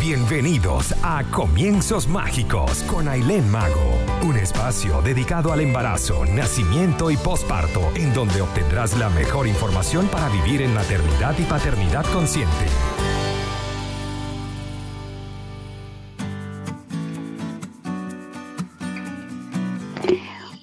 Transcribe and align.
Bienvenidos 0.00 0.94
a 1.04 1.22
Comienzos 1.30 2.08
Mágicos 2.08 2.82
con 2.84 3.06
Aileen 3.06 3.50
Mago, 3.50 3.98
un 4.26 4.34
espacio 4.38 5.02
dedicado 5.02 5.52
al 5.52 5.60
embarazo, 5.60 6.24
nacimiento 6.24 7.10
y 7.10 7.18
posparto, 7.18 7.82
en 7.94 8.14
donde 8.14 8.40
obtendrás 8.40 8.98
la 8.98 9.10
mejor 9.10 9.46
información 9.46 10.08
para 10.08 10.30
vivir 10.30 10.62
en 10.62 10.72
maternidad 10.72 11.34
y 11.38 11.42
paternidad 11.42 12.06
consciente. 12.14 12.48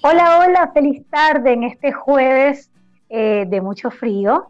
Hola, 0.02 0.40
hola, 0.40 0.72
feliz 0.74 1.08
tarde 1.08 1.52
en 1.52 1.62
este 1.62 1.92
jueves 1.92 2.72
eh, 3.08 3.46
de 3.48 3.60
mucho 3.60 3.92
frío. 3.92 4.48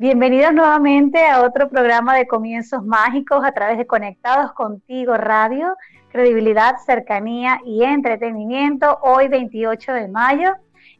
Bienvenidos 0.00 0.52
nuevamente 0.54 1.26
a 1.26 1.42
otro 1.42 1.68
programa 1.68 2.16
de 2.16 2.26
Comienzos 2.26 2.82
Mágicos 2.82 3.44
a 3.44 3.52
través 3.52 3.76
de 3.76 3.86
Conectados 3.86 4.54
Contigo 4.54 5.18
Radio, 5.18 5.76
credibilidad, 6.08 6.76
cercanía 6.86 7.60
y 7.66 7.82
entretenimiento. 7.82 8.98
Hoy 9.02 9.28
28 9.28 9.92
de 9.92 10.08
mayo 10.08 10.54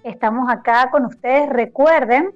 estamos 0.04 0.50
acá 0.50 0.90
con 0.90 1.06
ustedes. 1.06 1.48
Recuerden 1.48 2.32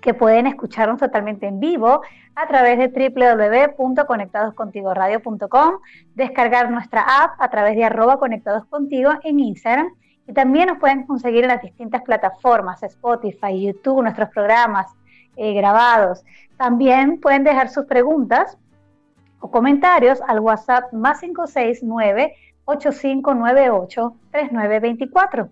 que 0.00 0.12
pueden 0.12 0.48
escucharnos 0.48 0.98
totalmente 0.98 1.46
en 1.46 1.60
vivo 1.60 2.00
a 2.34 2.48
través 2.48 2.78
de 2.78 2.88
www.conectadoscontigoradio.com, 2.88 5.74
descargar 6.16 6.68
nuestra 6.68 7.02
app 7.02 7.40
a 7.40 7.48
través 7.48 7.76
de 7.76 7.84
arroba 7.84 8.18
conectados 8.18 8.64
contigo 8.64 9.12
en 9.22 9.38
Instagram 9.38 9.86
y 10.26 10.32
también 10.32 10.66
nos 10.66 10.78
pueden 10.78 11.06
conseguir 11.06 11.44
en 11.44 11.50
las 11.50 11.62
distintas 11.62 12.02
plataformas, 12.02 12.82
Spotify, 12.82 13.66
YouTube, 13.66 14.02
nuestros 14.02 14.30
programas 14.30 14.88
eh, 15.36 15.52
grabados. 15.54 16.24
También 16.56 17.20
pueden 17.20 17.44
dejar 17.44 17.68
sus 17.68 17.86
preguntas 17.86 18.56
o 19.40 19.50
comentarios 19.50 20.20
al 20.26 20.40
WhatsApp 20.40 20.92
más 20.92 21.20
569 21.20 22.34
8598 22.64 24.16
3924. 24.30 25.50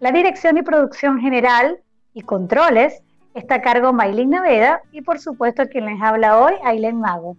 La 0.00 0.12
dirección 0.12 0.58
y 0.58 0.62
producción 0.62 1.20
general 1.20 1.80
y 2.14 2.22
controles 2.22 3.02
está 3.34 3.56
a 3.56 3.62
cargo 3.62 3.92
Maylin 3.92 4.30
Naveda 4.30 4.82
y 4.92 5.02
por 5.02 5.18
supuesto 5.18 5.68
quien 5.68 5.86
les 5.86 6.00
habla 6.02 6.38
hoy, 6.38 6.54
Aileen 6.64 6.98
Mago. 6.98 7.36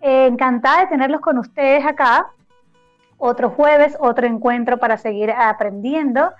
Eh, 0.00 0.26
encantada 0.26 0.80
de 0.80 0.86
tenerlos 0.88 1.20
con 1.20 1.38
ustedes 1.38 1.84
acá. 1.84 2.30
Otro 3.18 3.50
jueves, 3.50 3.96
otro 4.00 4.26
encuentro 4.26 4.78
para 4.78 4.96
seguir 4.96 5.30
aprendiendo. 5.30 6.32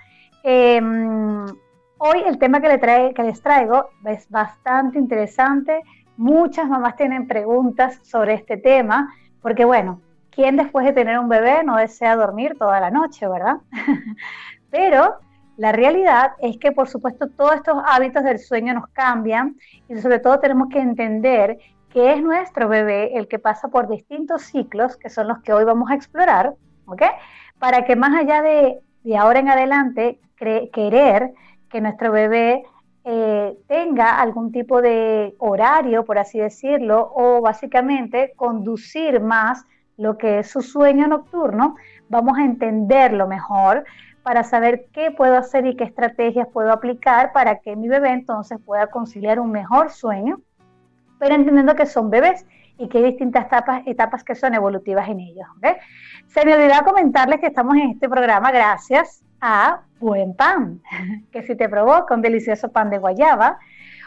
Em, 0.43 1.47
Hoy 2.03 2.23
el 2.27 2.39
tema 2.39 2.63
que, 2.63 2.69
les 3.23 3.43
traigo 3.43 3.91
es 4.07 4.27
bastante 4.31 4.99
interesante. 4.99 5.83
Muchas 6.17 6.67
mamás 6.67 6.97
tienen 6.97 7.27
preguntas 7.27 7.99
sobre 8.05 8.33
este 8.33 8.57
tema, 8.57 9.13
porque 9.43 9.67
bueno, 9.67 10.01
¿quién 10.31 10.57
después 10.57 10.87
de 10.87 10.95
tener 10.95 11.19
un 11.19 11.29
bebé 11.29 11.63
no 11.63 11.77
desea 11.77 12.17
dormir 12.17 12.57
toda 12.59 12.81
la 12.81 12.91
noche, 12.91 13.29
verdad? 13.29 13.59
Pero 14.71 15.17
la 15.59 15.73
realidad 15.73 16.33
es 16.39 16.57
que, 16.57 16.73
por 16.73 16.89
supuesto, 16.89 17.29
todos 17.29 17.57
estos 17.57 17.83
hábitos 17.85 18.25
del 18.25 18.39
sueño 18.39 18.73
nos 18.73 18.89
cambian 18.89 19.57
y 19.87 19.99
sobre 19.99 20.21
todo 20.21 20.41
tenemos 20.41 20.71
que 20.71 20.81
entender 20.81 21.59
que 21.91 22.15
es 22.15 22.23
nuestro 22.23 22.71
bebé 22.71 23.19
el 23.19 23.29
que 23.29 23.39
pasa 23.39 23.69
por 23.69 23.89
distintos 23.89 24.41
ciclos, 24.41 24.97
que 24.97 25.11
son 25.11 25.29
los 25.29 25.41
que 25.41 25.53
hoy 25.53 25.65
vamos 25.65 25.91
a 25.91 25.97
explorar, 25.97 26.55
¿ok? 26.87 27.03
Para 27.59 27.85
que 27.85 27.95
más 27.95 28.19
allá 28.19 28.41
de, 28.41 28.81
de 29.05 29.17
ahora 29.19 29.41
en 29.41 29.51
adelante 29.51 30.19
querer 30.73 31.35
que 31.71 31.81
nuestro 31.81 32.13
bebé 32.13 32.65
eh, 33.05 33.57
tenga 33.67 34.21
algún 34.21 34.53
tipo 34.53 34.83
de 34.83 35.35
horario, 35.39 36.05
por 36.05 36.19
así 36.19 36.39
decirlo, 36.39 37.13
o 37.15 37.41
básicamente 37.41 38.33
conducir 38.37 39.21
más 39.21 39.65
lo 39.97 40.19
que 40.19 40.41
es 40.41 40.51
su 40.51 40.61
sueño 40.61 41.07
nocturno, 41.07 41.77
vamos 42.09 42.39
a 42.39 42.45
entenderlo 42.45 43.27
mejor 43.27 43.85
para 44.23 44.45
saber 44.45 44.87
qué 44.93 45.11
puedo 45.11 45.37
hacer 45.37 45.67
y 45.67 45.77
qué 45.77 45.85
estrategias 45.85 46.49
puedo 46.49 46.73
aplicar 46.73 47.33
para 47.33 47.61
que 47.61 47.75
mi 47.77 47.89
bebé 47.89 48.11
entonces 48.11 48.59
pueda 48.65 48.89
conciliar 48.89 49.41
un 49.41 49.51
mejor 49.51 49.91
sueño, 49.91 50.41
pero 51.19 51.35
entendiendo 51.35 51.75
que 51.75 51.87
son 51.87 52.11
bebés 52.11 52.47
y 52.77 52.89
que 52.89 52.99
hay 52.99 53.05
distintas 53.05 53.47
etapas, 53.87 54.25
que 54.25 54.35
son 54.35 54.55
evolutivas 54.55 55.09
en 55.09 55.21
ellos. 55.21 55.47
Se 56.27 56.45
me 56.45 56.55
olvidó 56.55 56.83
comentarles 56.85 57.41
que 57.41 57.47
estamos 57.47 57.77
en 57.77 57.91
este 57.91 58.09
programa 58.09 58.51
gracias 58.53 59.23
a 59.41 59.83
Buen 59.99 60.35
Pan, 60.35 60.81
que 61.33 61.43
si 61.43 61.55
te 61.57 61.69
provoca 61.69 62.15
un 62.15 62.23
delicioso 62.23 62.71
pan 62.71 62.91
de 62.91 62.99
guayaba 62.99 63.59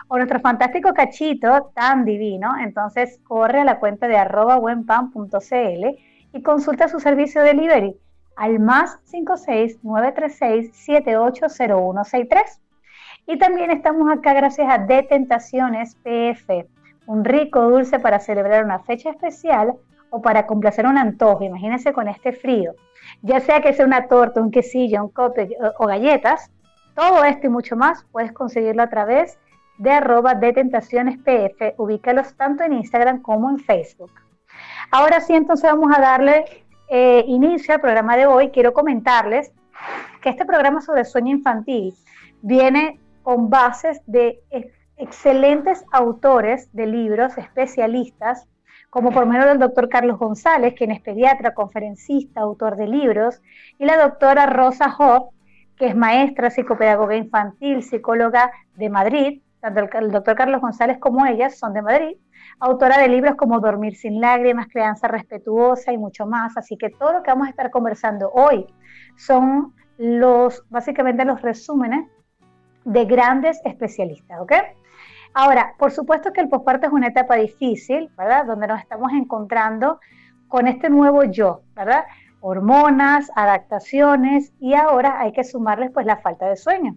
o 0.08 0.18
nuestro 0.18 0.40
fantástico 0.40 0.94
cachito 0.94 1.72
tan 1.74 2.06
divino, 2.06 2.54
entonces 2.60 3.20
corre 3.24 3.62
a 3.62 3.66
la 3.66 3.80
cuenta 3.80 4.08
de 4.08 4.18
arroba 4.18 4.58
buenpan.cl 4.58 5.86
y 6.34 6.42
consulta 6.42 6.88
su 6.88 7.00
servicio 7.00 7.42
de 7.42 7.48
delivery 7.54 7.98
al 8.36 8.60
más 8.60 9.00
56 9.06 9.84
936 9.84 10.72
780163. 10.74 12.60
Y 13.28 13.38
también 13.38 13.72
estamos 13.72 14.12
acá 14.12 14.34
gracias 14.34 14.68
a 14.70 14.80
De 14.80 15.04
Tentaciones 15.04 15.96
PF, 16.04 16.68
un 17.06 17.24
rico 17.24 17.62
dulce 17.70 18.00
para 18.00 18.20
celebrar 18.20 18.66
una 18.66 18.80
fecha 18.80 19.12
especial 19.12 19.76
o 20.14 20.22
para 20.22 20.46
complacer 20.46 20.86
un 20.86 20.98
antojo. 20.98 21.44
Imagínense 21.44 21.92
con 21.92 22.08
este 22.08 22.34
frío 22.34 22.74
ya 23.22 23.40
sea 23.40 23.62
que 23.62 23.74
sea 23.74 23.86
una 23.86 24.08
torta, 24.08 24.42
un 24.42 24.52
quesillo, 24.52 25.04
un 25.04 25.10
cottage 25.10 25.56
o, 25.78 25.88
galletas, 25.88 26.52
todo 26.96 27.24
esto 27.24 27.48
y 27.48 27.50
mucho 27.50 27.76
más 27.76 28.06
puedes 28.12 28.32
conseguirlo 28.32 28.84
a 28.84 28.90
través 28.90 29.40
de 29.78 29.92
arroba 29.92 30.36
de 30.36 30.54
pf, 30.54 31.76
ubícalos 31.78 32.36
tanto 32.36 32.64
en 32.64 32.74
Instagram 32.74 33.22
como 33.22 33.50
en 33.50 33.60
Facebook. 33.60 34.12
Ahora 34.92 35.20
sí, 35.20 35.34
entonces 35.34 35.72
vamos 35.72 35.92
a 35.96 36.02
darle 36.02 36.46
eh, 36.90 37.24
inicio 37.28 37.74
al 37.74 37.82
programa 37.82 38.16
de 38.16 38.28
hoy. 38.28 38.50
Quiero 38.52 38.74
comentarles 38.74 39.52
que 40.22 40.30
este 40.30 40.46
programa 40.46 40.82
sobre 40.82 41.06
sueño 41.06 41.32
infantil 41.32 41.96
viene 42.42 43.00
con 43.24 43.50
bases 43.50 44.02
de 44.06 44.42
excelentes 44.98 45.84
autores 45.92 46.70
de 46.74 46.86
libros, 46.86 47.38
especialistas, 47.38 48.48
como 48.94 49.12
por 49.12 49.26
menos 49.26 49.48
del 49.48 49.58
doctor 49.58 49.90
Carlos 49.90 50.20
González, 50.20 50.76
quien 50.78 50.92
es 50.92 51.02
pediatra, 51.02 51.56
conferencista, 51.56 52.42
autor 52.42 52.76
de 52.76 52.86
libros, 52.86 53.42
y 53.80 53.86
la 53.86 53.98
doctora 53.98 54.46
Rosa 54.46 54.96
Hoff, 54.96 55.34
que 55.76 55.88
es 55.88 55.96
maestra, 55.96 56.52
psicopedagoga 56.52 57.16
infantil, 57.16 57.82
psicóloga 57.82 58.52
de 58.76 58.90
Madrid, 58.92 59.42
tanto 59.62 59.80
el, 59.98 60.12
doctor 60.12 60.36
Carlos 60.36 60.62
González 60.62 61.00
como 61.00 61.26
ella 61.26 61.50
son 61.50 61.74
de 61.74 61.82
Madrid, 61.82 62.18
autora 62.60 63.00
de 63.00 63.08
libros 63.08 63.34
como 63.36 63.60
Dormir 63.60 63.96
sin 63.96 64.22
lágrimas, 64.22 64.68
Crianza 64.68 65.08
respetuosa 65.08 65.92
y 65.92 65.98
mucho 65.98 66.28
más. 66.28 66.56
Así 66.56 66.78
que 66.78 66.92
todo 66.92 67.14
lo 67.14 67.24
que 67.24 67.32
vamos 67.32 67.48
a 67.48 67.50
estar 67.50 67.72
conversando 67.72 68.30
hoy 68.32 68.68
son 69.18 69.74
los, 69.98 70.64
básicamente 70.70 71.26
los 71.26 71.42
resúmenes 71.42 72.08
de 72.86 73.06
grandes 73.06 73.60
especialistas, 73.66 74.40
¿ok? 74.40 74.54
Ahora, 75.34 75.74
por 75.80 75.92
supuesto 75.92 76.32
que 76.32 76.42
el 76.42 76.50
posparto 76.50 76.88
es 76.88 76.94
una 76.94 77.08
etapa 77.08 77.36
difícil, 77.36 78.10
¿verdad? 78.18 78.46
Donde 78.46 78.68
nos 78.68 78.80
estamos 78.80 79.12
encontrando 79.14 80.00
con 80.48 80.68
este 80.68 80.90
nuevo 80.90 81.24
yo, 81.24 81.62
¿verdad? 81.76 82.06
Hormonas, 82.42 83.32
adaptaciones 83.36 84.54
y 84.60 84.76
ahora 84.76 85.20
hay 85.20 85.32
que 85.32 85.44
sumarles 85.44 85.92
pues 85.92 86.06
la 86.06 86.18
falta 86.18 86.48
de 86.48 86.56
sueño. 86.56 86.96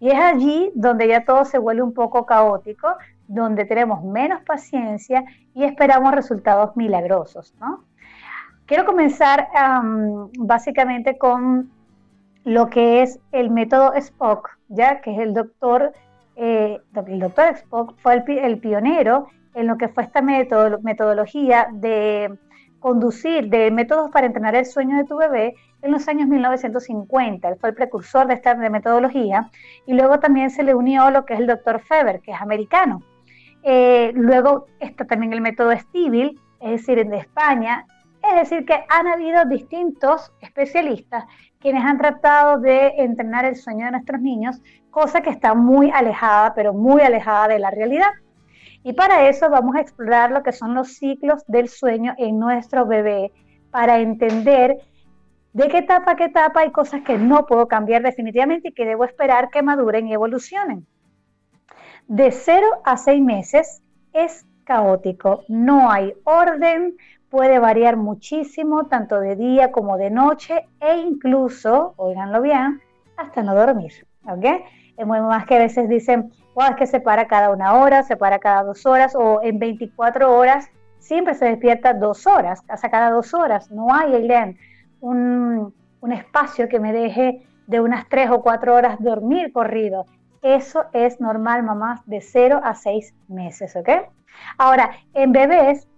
Y 0.00 0.10
es 0.10 0.18
allí 0.18 0.70
donde 0.74 1.08
ya 1.08 1.24
todo 1.24 1.44
se 1.44 1.58
vuelve 1.58 1.82
un 1.82 1.94
poco 1.94 2.26
caótico, 2.26 2.88
donde 3.26 3.64
tenemos 3.64 4.04
menos 4.04 4.42
paciencia 4.42 5.24
y 5.54 5.64
esperamos 5.64 6.12
resultados 6.12 6.76
milagrosos, 6.76 7.54
¿no? 7.58 7.84
Quiero 8.66 8.84
comenzar 8.84 9.48
básicamente 10.38 11.16
con 11.16 11.70
lo 12.44 12.68
que 12.68 13.02
es 13.02 13.18
el 13.32 13.50
método 13.50 13.94
Spock, 13.94 14.50
ya 14.68 15.00
que 15.00 15.12
es 15.12 15.18
el 15.20 15.32
doctor 15.32 15.94
eh, 16.40 16.80
el 16.94 17.18
doctor 17.18 17.46
Spock 17.56 17.94
fue 17.98 18.22
el, 18.28 18.58
pionero 18.58 19.26
en 19.54 19.66
lo 19.66 19.76
que 19.76 19.88
fue 19.88 20.04
esta 20.04 20.22
metodología 20.22 21.68
de 21.72 22.38
conducir, 22.78 23.48
de 23.48 23.72
métodos 23.72 24.10
para 24.12 24.26
entrenar 24.26 24.54
el 24.54 24.64
sueño 24.64 24.96
de 24.96 25.04
tu 25.04 25.16
bebé 25.16 25.56
en 25.82 25.90
los 25.90 26.06
años 26.06 26.28
1950. 26.28 27.48
Él 27.48 27.56
fue 27.60 27.70
el 27.70 27.74
precursor 27.74 28.28
de 28.28 28.34
esta 28.34 28.54
metodología 28.54 29.50
y 29.84 29.94
luego 29.94 30.20
también 30.20 30.50
se 30.50 30.62
le 30.62 30.74
unió 30.74 31.10
lo 31.10 31.24
que 31.24 31.34
es 31.34 31.40
el 31.40 31.48
doctor 31.48 31.80
Feber, 31.80 32.20
que 32.20 32.30
es 32.30 32.40
americano. 32.40 33.02
Eh, 33.64 34.12
luego 34.14 34.66
está 34.78 35.06
también 35.06 35.32
el 35.32 35.40
método 35.40 35.76
Stivil, 35.76 36.40
es 36.60 36.70
decir, 36.70 37.04
de 37.04 37.18
España. 37.18 37.84
Es 38.30 38.50
decir, 38.50 38.66
que 38.66 38.84
han 38.88 39.06
habido 39.06 39.44
distintos 39.46 40.32
especialistas 40.40 41.24
quienes 41.60 41.84
han 41.84 41.98
tratado 41.98 42.58
de 42.58 42.88
entrenar 42.98 43.44
el 43.44 43.56
sueño 43.56 43.86
de 43.86 43.92
nuestros 43.92 44.20
niños 44.20 44.60
cosa 44.90 45.20
que 45.20 45.30
está 45.30 45.54
muy 45.54 45.90
alejada, 45.90 46.54
pero 46.54 46.72
muy 46.72 47.00
alejada 47.02 47.48
de 47.48 47.58
la 47.58 47.70
realidad. 47.70 48.10
Y 48.82 48.92
para 48.92 49.28
eso 49.28 49.50
vamos 49.50 49.76
a 49.76 49.80
explorar 49.80 50.30
lo 50.30 50.42
que 50.42 50.52
son 50.52 50.74
los 50.74 50.94
ciclos 50.94 51.44
del 51.46 51.68
sueño 51.68 52.14
en 52.18 52.38
nuestro 52.38 52.86
bebé, 52.86 53.32
para 53.70 53.98
entender 53.98 54.78
de 55.52 55.68
qué 55.68 55.78
etapa 55.78 56.12
a 56.12 56.16
qué 56.16 56.24
etapa 56.24 56.60
hay 56.60 56.70
cosas 56.70 57.02
que 57.02 57.18
no 57.18 57.46
puedo 57.46 57.68
cambiar 57.68 58.02
definitivamente 58.02 58.68
y 58.68 58.72
que 58.72 58.86
debo 58.86 59.04
esperar 59.04 59.50
que 59.50 59.62
maduren 59.62 60.06
y 60.06 60.14
evolucionen. 60.14 60.86
De 62.06 62.30
0 62.30 62.66
a 62.84 62.96
6 62.96 63.22
meses 63.22 63.82
es 64.12 64.46
caótico, 64.64 65.44
no 65.48 65.90
hay 65.90 66.14
orden, 66.24 66.96
puede 67.30 67.58
variar 67.58 67.96
muchísimo, 67.96 68.86
tanto 68.86 69.20
de 69.20 69.36
día 69.36 69.70
como 69.72 69.96
de 69.96 70.10
noche, 70.10 70.66
e 70.80 70.96
incluso, 70.98 71.94
oiganlo 71.96 72.40
bien, 72.42 72.80
hasta 73.16 73.42
no 73.42 73.54
dormir. 73.54 73.92
¿Ok? 74.26 74.44
Es 74.96 75.06
muy 75.06 75.20
más 75.20 75.46
que 75.46 75.56
a 75.56 75.58
veces 75.58 75.88
dicen, 75.88 76.32
wow, 76.54 76.70
es 76.70 76.76
que 76.76 76.86
se 76.86 77.00
para 77.00 77.26
cada 77.28 77.50
una 77.50 77.74
hora, 77.74 78.02
se 78.02 78.16
para 78.16 78.38
cada 78.38 78.64
dos 78.64 78.84
horas, 78.86 79.14
o 79.14 79.40
en 79.42 79.58
24 79.58 80.36
horas 80.36 80.68
siempre 80.98 81.34
se 81.34 81.46
despierta 81.46 81.94
dos 81.94 82.26
horas, 82.26 82.62
hasta 82.68 82.90
cada 82.90 83.10
dos 83.10 83.32
horas. 83.32 83.70
No 83.70 83.94
hay, 83.94 84.14
Eileen, 84.14 84.58
un, 85.00 85.72
un 86.00 86.12
espacio 86.12 86.68
que 86.68 86.80
me 86.80 86.92
deje 86.92 87.46
de 87.66 87.80
unas 87.80 88.08
tres 88.08 88.30
o 88.30 88.42
cuatro 88.42 88.74
horas 88.74 88.96
dormir 89.00 89.52
corrido. 89.52 90.06
Eso 90.42 90.84
es 90.92 91.20
normal, 91.20 91.62
mamás, 91.62 92.00
de 92.06 92.20
0 92.20 92.60
a 92.62 92.74
6 92.74 93.14
meses, 93.28 93.74
¿ok? 93.76 93.88
Ahora, 94.56 94.92
en 95.14 95.32
bebés, 95.32 95.88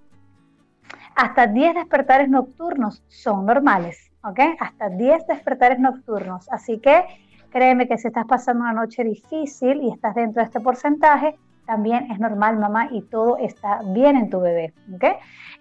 hasta 1.17 1.47
10 1.47 1.75
despertares 1.75 2.29
nocturnos 2.29 3.03
son 3.09 3.47
normales, 3.47 4.11
¿ok? 4.23 4.41
Hasta 4.59 4.89
10 4.89 5.27
despertares 5.27 5.79
nocturnos. 5.79 6.49
Así 6.51 6.79
que 6.79 7.05
créeme 7.51 7.89
que 7.89 7.99
si 7.99 8.09
estás 8.09 8.27
pasando 8.27 8.63
una 8.63 8.73
noche 8.73 9.05
difícil 9.05 9.83
y 9.83 9.91
estás 9.91 10.15
dentro 10.15 10.41
de 10.41 10.47
este 10.47 10.61
porcentaje, 10.61 11.37
también 11.67 12.11
es 12.11 12.19
normal, 12.19 12.59
mamá, 12.59 12.89
y 12.91 13.03
todo 13.03 13.37
está 13.39 13.81
bien 13.95 14.17
en 14.17 14.29
tu 14.31 14.41
bebé, 14.41 14.73
¿ok? 14.95 15.05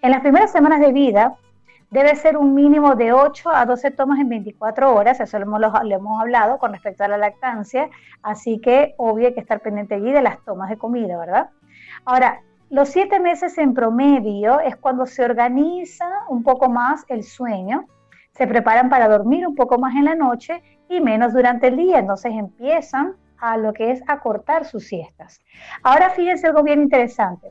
En 0.02 0.10
las 0.10 0.20
primeras 0.20 0.50
semanas 0.50 0.80
de 0.80 0.92
vida, 0.92 1.36
debe 1.90 2.14
ser 2.16 2.36
un 2.36 2.54
mínimo 2.54 2.94
de 2.94 3.12
8 3.12 3.50
a 3.50 3.66
12 3.66 3.90
tomas 3.92 4.18
en 4.20 4.28
24 4.28 4.94
horas, 4.94 5.20
eso 5.20 5.38
lo 5.38 5.44
hemos, 5.44 6.20
hablado 6.20 6.58
con 6.58 6.72
respecto 6.72 7.04
a 7.04 7.08
la 7.08 7.18
lactancia, 7.18 7.90
así 8.22 8.60
que 8.60 8.94
obvio 8.96 9.28
hay 9.28 9.34
que 9.34 9.40
estar 9.40 9.60
pendiente 9.60 9.96
allí 9.96 10.12
de 10.12 10.22
las 10.22 10.42
tomas 10.44 10.70
de 10.70 10.78
comida, 10.78 11.18
¿verdad? 11.18 11.50
Ahora, 12.04 12.40
los 12.70 12.88
7 12.90 13.18
meses 13.18 13.58
en 13.58 13.74
promedio 13.74 14.60
es 14.60 14.76
cuando 14.76 15.04
se 15.04 15.24
organiza 15.24 16.08
un 16.28 16.44
poco 16.44 16.68
más 16.68 17.04
el 17.08 17.24
sueño, 17.24 17.86
se 18.30 18.46
preparan 18.46 18.88
para 18.88 19.08
dormir 19.08 19.44
un 19.46 19.56
poco 19.56 19.76
más 19.78 19.96
en 19.96 20.04
la 20.04 20.14
noche 20.14 20.62
y 20.88 21.00
menos 21.00 21.32
durante 21.32 21.66
el 21.66 21.76
día, 21.76 21.98
entonces 21.98 22.32
empiezan 22.32 23.16
a 23.38 23.56
lo 23.56 23.72
que 23.72 23.90
es 23.90 24.02
acortar 24.06 24.66
sus 24.66 24.86
siestas. 24.86 25.40
Ahora 25.82 26.10
fíjense 26.10 26.46
algo 26.46 26.62
bien 26.62 26.80
interesante. 26.80 27.50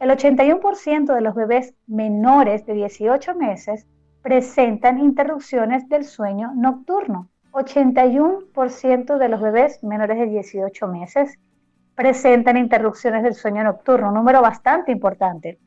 El 0.00 0.10
81% 0.10 1.14
de 1.14 1.20
los 1.22 1.34
bebés 1.34 1.74
menores 1.86 2.66
de 2.66 2.74
18 2.74 3.34
meses 3.36 3.86
presentan 4.22 4.98
interrupciones 4.98 5.88
del 5.88 6.04
sueño 6.04 6.52
nocturno. 6.54 7.30
81% 7.52 9.16
de 9.16 9.28
los 9.28 9.40
bebés 9.40 9.82
menores 9.82 10.18
de 10.18 10.26
18 10.26 10.86
meses 10.88 11.38
presentan 11.98 12.56
interrupciones 12.56 13.24
del 13.24 13.34
sueño 13.34 13.64
nocturno, 13.64 14.10
un 14.10 14.14
número 14.14 14.40
bastante 14.40 14.92
importante. 14.92 15.58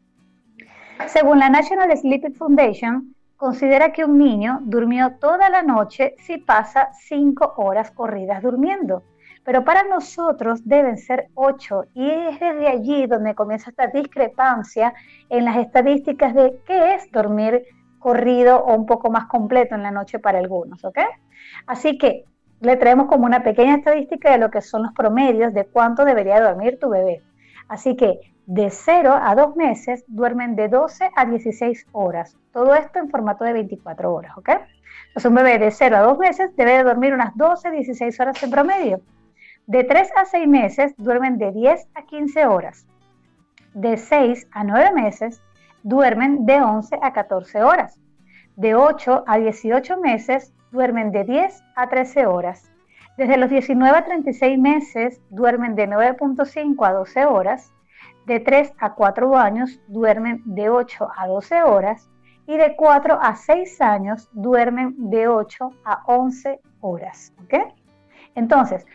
Según 1.08 1.40
la 1.40 1.50
National 1.50 1.92
Sleep 1.98 2.34
Foundation, 2.38 3.14
considera 3.36 3.92
que 3.92 4.06
un 4.06 4.18
niño 4.18 4.60
durmió 4.62 5.18
toda 5.20 5.50
la 5.50 5.62
noche 5.62 6.16
si 6.20 6.38
pasa 6.38 6.88
5 6.94 7.56
horas 7.58 7.92
corridas 7.92 8.42
durmiendo 8.42 9.04
pero 9.44 9.64
para 9.64 9.84
nosotros 9.84 10.62
deben 10.66 10.98
ser 10.98 11.30
ocho 11.34 11.86
y 11.96 12.08
es 12.08 12.40
desde 12.40 12.68
allí 12.68 13.08
donde 13.08 13.34
comienza 13.34 13.72
esta 13.72 13.88
discrepancia 13.88 14.94
en 15.30 15.46
las 15.46 15.58
estadísticas 15.58 16.36
de 16.36 16.60
qué 16.66 16.94
es 16.94 17.12
dormir 17.12 17.64
corrido 17.98 18.64
o 18.64 18.76
un 18.76 18.86
poco 18.86 19.10
más 19.10 19.26
completo 19.26 19.74
en 19.74 19.82
la 19.82 19.90
noche 19.90 20.20
para 20.20 20.38
algunos, 20.38 20.86
¿ok? 20.86 21.00
Así 21.66 21.98
que 21.98 22.26
le 22.62 22.78
traemos 22.78 23.08
como 23.08 23.26
una 23.26 23.44
pequeña 23.44 23.76
estadística 23.76 24.32
de 24.32 24.38
lo 24.38 24.52
que 24.52 24.62
son 24.62 24.84
los 24.84 24.94
promedios 24.94 25.54
de 25.54 25.66
cuánto 25.66 26.06
debería 26.06 26.40
dormir 26.40 26.78
tu 26.80 26.90
bebé. 26.90 27.22
Así 27.68 27.96
que 27.96 28.20
de 28.46 28.70
0 28.70 29.20
a 29.20 29.34
2 29.36 29.56
meses 29.56 30.04
duermen 30.08 30.56
de 30.56 30.70
12 30.70 31.10
a 31.16 31.26
16 31.26 31.88
horas. 31.92 32.38
Todo 32.54 32.76
esto 32.76 33.00
en 33.00 33.10
formato 33.10 33.44
de 33.46 33.54
24 33.54 34.14
horas, 34.14 34.38
¿ok? 34.38 34.50
Entonces 35.08 35.26
un 35.26 35.36
bebé 35.36 35.58
de 35.58 35.72
0 35.72 35.98
a 35.98 36.02
2 36.02 36.18
meses 36.20 36.56
debe 36.56 36.84
dormir 36.84 37.14
unas 37.14 37.36
12 37.36 37.68
a 37.68 37.72
16 37.72 38.20
horas 38.20 38.44
en 38.44 38.52
promedio. 38.52 39.02
De 39.66 39.84
3 39.84 40.12
a 40.16 40.26
6 40.26 40.48
meses 40.48 40.94
duermen 40.98 41.40
de 41.40 41.52
10 41.52 41.88
a 41.96 42.04
15 42.04 42.46
horas. 42.46 42.86
De 43.74 43.98
6 43.98 44.48
a 44.52 44.64
9 44.64 44.92
meses 44.94 45.42
duermen 45.82 46.46
de 46.46 46.62
11 46.62 47.00
a 47.02 47.12
14 47.12 47.64
horas. 47.64 48.00
De 48.56 48.76
8 48.76 49.24
a 49.26 49.38
18 49.40 49.98
meses 49.98 50.54
duermen 50.72 51.12
de 51.12 51.24
10 51.24 51.64
a 51.76 51.90
13 51.90 52.26
horas. 52.26 52.72
Desde 53.18 53.38
los 53.38 53.50
19 53.50 53.98
a 53.98 54.06
36 54.06 54.58
meses 54.58 55.22
duermen 55.30 55.76
de 55.76 55.88
9.5 55.88 56.88
a 56.88 56.94
12 56.94 57.26
horas. 57.26 57.74
De 58.26 58.40
3 58.40 58.74
a 58.80 58.94
4 58.94 59.38
años 59.38 59.80
duermen 59.88 60.42
de 60.46 60.70
8 60.70 61.08
a 61.16 61.28
12 61.28 61.64
horas. 61.64 62.10
Y 62.48 62.58
de 62.58 62.76
4 62.76 63.20
a 63.22 63.36
6 63.36 63.82
años 63.82 64.30
duermen 64.32 64.96
de 64.98 65.28
8 65.28 65.70
a 65.86 66.04
11 66.06 66.60
horas. 66.82 67.34
Entonces, 68.36 68.86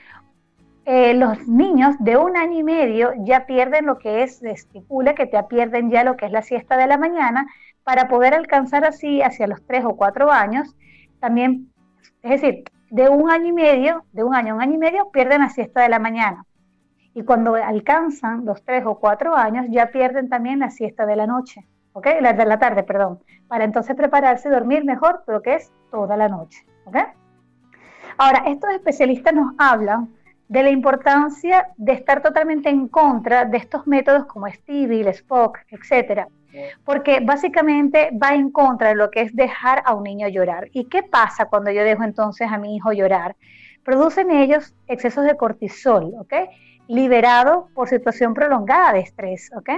eh, 0.84 1.14
los 1.14 1.48
niños 1.48 1.96
de 1.98 2.16
un 2.16 2.36
año 2.36 2.60
y 2.60 2.62
medio 2.62 3.12
ya 3.18 3.44
pierden 3.44 3.86
lo 3.86 3.98
que 3.98 4.22
es, 4.22 4.42
estipula 4.42 5.14
que 5.14 5.26
te 5.26 5.42
pierden 5.44 5.90
ya 5.90 6.04
lo 6.04 6.16
que 6.16 6.26
es 6.26 6.32
la 6.32 6.42
siesta 6.42 6.76
de 6.76 6.86
la 6.86 6.96
mañana 6.96 7.46
para 7.82 8.08
poder 8.08 8.34
alcanzar 8.34 8.84
así 8.84 9.20
hacia 9.20 9.46
los 9.46 9.66
tres 9.66 9.84
o 9.84 9.96
cuatro 9.96 10.30
años. 10.30 10.76
También, 11.26 11.72
es 12.22 12.40
decir, 12.40 12.62
de 12.88 13.08
un 13.08 13.28
año 13.28 13.46
y 13.46 13.52
medio, 13.52 14.04
de 14.12 14.22
un 14.22 14.32
año 14.32 14.52
a 14.52 14.56
un 14.58 14.62
año 14.62 14.74
y 14.74 14.78
medio, 14.78 15.10
pierden 15.10 15.40
la 15.40 15.50
siesta 15.50 15.82
de 15.82 15.88
la 15.88 15.98
mañana. 15.98 16.44
Y 17.14 17.24
cuando 17.24 17.56
alcanzan 17.56 18.44
los 18.44 18.62
tres 18.62 18.86
o 18.86 19.00
cuatro 19.00 19.34
años, 19.34 19.66
ya 19.70 19.90
pierden 19.90 20.28
también 20.28 20.60
la 20.60 20.70
siesta 20.70 21.04
de 21.04 21.16
la 21.16 21.26
noche, 21.26 21.66
¿ok? 21.94 22.06
La 22.20 22.32
de 22.32 22.46
la 22.46 22.60
tarde, 22.60 22.84
perdón, 22.84 23.18
para 23.48 23.64
entonces 23.64 23.96
prepararse 23.96 24.48
y 24.48 24.52
dormir 24.52 24.84
mejor, 24.84 25.24
pero 25.26 25.42
que 25.42 25.56
es 25.56 25.72
toda 25.90 26.16
la 26.16 26.28
noche, 26.28 26.64
¿ok? 26.84 26.96
Ahora, 28.16 28.44
estos 28.46 28.70
especialistas 28.70 29.34
nos 29.34 29.52
hablan 29.58 30.10
de 30.46 30.62
la 30.62 30.70
importancia 30.70 31.70
de 31.76 31.92
estar 31.92 32.22
totalmente 32.22 32.68
en 32.68 32.86
contra 32.86 33.46
de 33.46 33.56
estos 33.56 33.84
métodos 33.88 34.26
como 34.26 34.46
Stevie, 34.46 35.08
Spock, 35.10 35.58
etcétera, 35.70 36.28
porque 36.84 37.20
básicamente 37.20 38.10
va 38.22 38.34
en 38.34 38.50
contra 38.50 38.88
de 38.88 38.94
lo 38.94 39.10
que 39.10 39.22
es 39.22 39.34
dejar 39.34 39.82
a 39.84 39.94
un 39.94 40.04
niño 40.04 40.28
llorar. 40.28 40.68
¿Y 40.72 40.86
qué 40.88 41.02
pasa 41.02 41.46
cuando 41.46 41.70
yo 41.70 41.82
dejo 41.82 42.04
entonces 42.04 42.50
a 42.50 42.58
mi 42.58 42.76
hijo 42.76 42.92
llorar? 42.92 43.36
Producen 43.84 44.30
ellos 44.30 44.74
excesos 44.86 45.24
de 45.24 45.36
cortisol, 45.36 46.12
¿ok? 46.18 46.34
Liberado 46.88 47.68
por 47.74 47.88
situación 47.88 48.34
prolongada 48.34 48.92
de 48.92 49.00
estrés, 49.00 49.50
¿ok? 49.56 49.70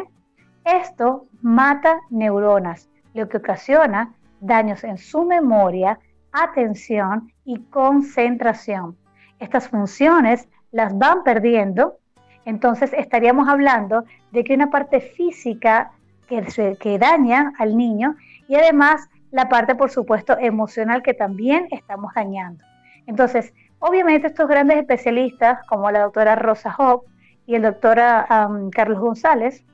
Esto 0.64 1.26
mata 1.40 2.00
neuronas, 2.10 2.88
lo 3.14 3.28
que 3.28 3.38
ocasiona 3.38 4.14
daños 4.40 4.84
en 4.84 4.98
su 4.98 5.24
memoria, 5.24 5.98
atención 6.32 7.32
y 7.44 7.60
concentración. 7.70 8.96
Estas 9.38 9.68
funciones 9.68 10.48
las 10.70 10.96
van 10.96 11.22
perdiendo, 11.22 11.98
entonces 12.44 12.92
estaríamos 12.92 13.48
hablando 13.48 14.04
de 14.30 14.44
que 14.44 14.54
una 14.54 14.70
parte 14.70 15.00
física 15.00 15.92
que, 16.28 16.76
que 16.78 16.98
daña 16.98 17.52
al 17.58 17.76
niño 17.76 18.16
y 18.48 18.54
además 18.54 19.08
la 19.30 19.48
parte, 19.48 19.74
por 19.74 19.90
supuesto, 19.90 20.36
emocional 20.38 21.02
que 21.02 21.14
también 21.14 21.68
estamos 21.70 22.12
dañando. 22.14 22.64
Entonces, 23.06 23.52
obviamente 23.78 24.28
estos 24.28 24.48
grandes 24.48 24.78
especialistas 24.78 25.66
como 25.66 25.90
la 25.90 26.00
doctora 26.00 26.34
Rosa 26.34 26.74
Hope 26.76 27.08
y 27.46 27.54
el 27.54 27.62
doctor 27.62 27.98
Carlos 28.72 28.98
González 29.00 29.64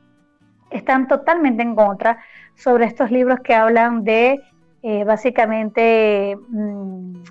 están 0.71 1.09
totalmente 1.09 1.63
en 1.63 1.75
contra 1.75 2.19
sobre 2.55 2.87
estos 2.87 3.11
libros 3.11 3.41
que 3.41 3.55
hablan 3.55 4.05
de 4.05 4.41
eh, 4.83 5.05
básicamente 5.05 6.37
mm, 6.49 7.23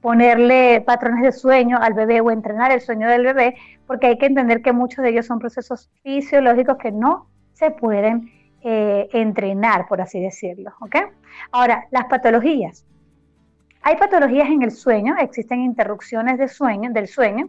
ponerle 0.00 0.82
patrones 0.86 1.22
de 1.22 1.32
sueño 1.32 1.78
al 1.80 1.94
bebé 1.94 2.20
o 2.20 2.30
entrenar 2.30 2.70
el 2.70 2.80
sueño 2.80 3.08
del 3.08 3.24
bebé, 3.24 3.56
porque 3.86 4.08
hay 4.08 4.18
que 4.18 4.26
entender 4.26 4.62
que 4.62 4.72
muchos 4.72 5.02
de 5.02 5.10
ellos 5.10 5.26
son 5.26 5.38
procesos 5.38 5.90
fisiológicos 6.02 6.76
que 6.78 6.92
no 6.92 7.26
se 7.58 7.72
pueden 7.72 8.30
eh, 8.62 9.08
entrenar, 9.12 9.88
por 9.88 10.00
así 10.00 10.20
decirlo. 10.20 10.72
Ahora, 11.50 11.86
las 11.90 12.04
patologías. 12.04 12.86
Hay 13.82 13.96
patologías 13.96 14.48
en 14.48 14.62
el 14.62 14.70
sueño, 14.70 15.16
existen 15.18 15.60
interrupciones 15.60 16.38
del 16.38 16.48
sueño, 17.08 17.48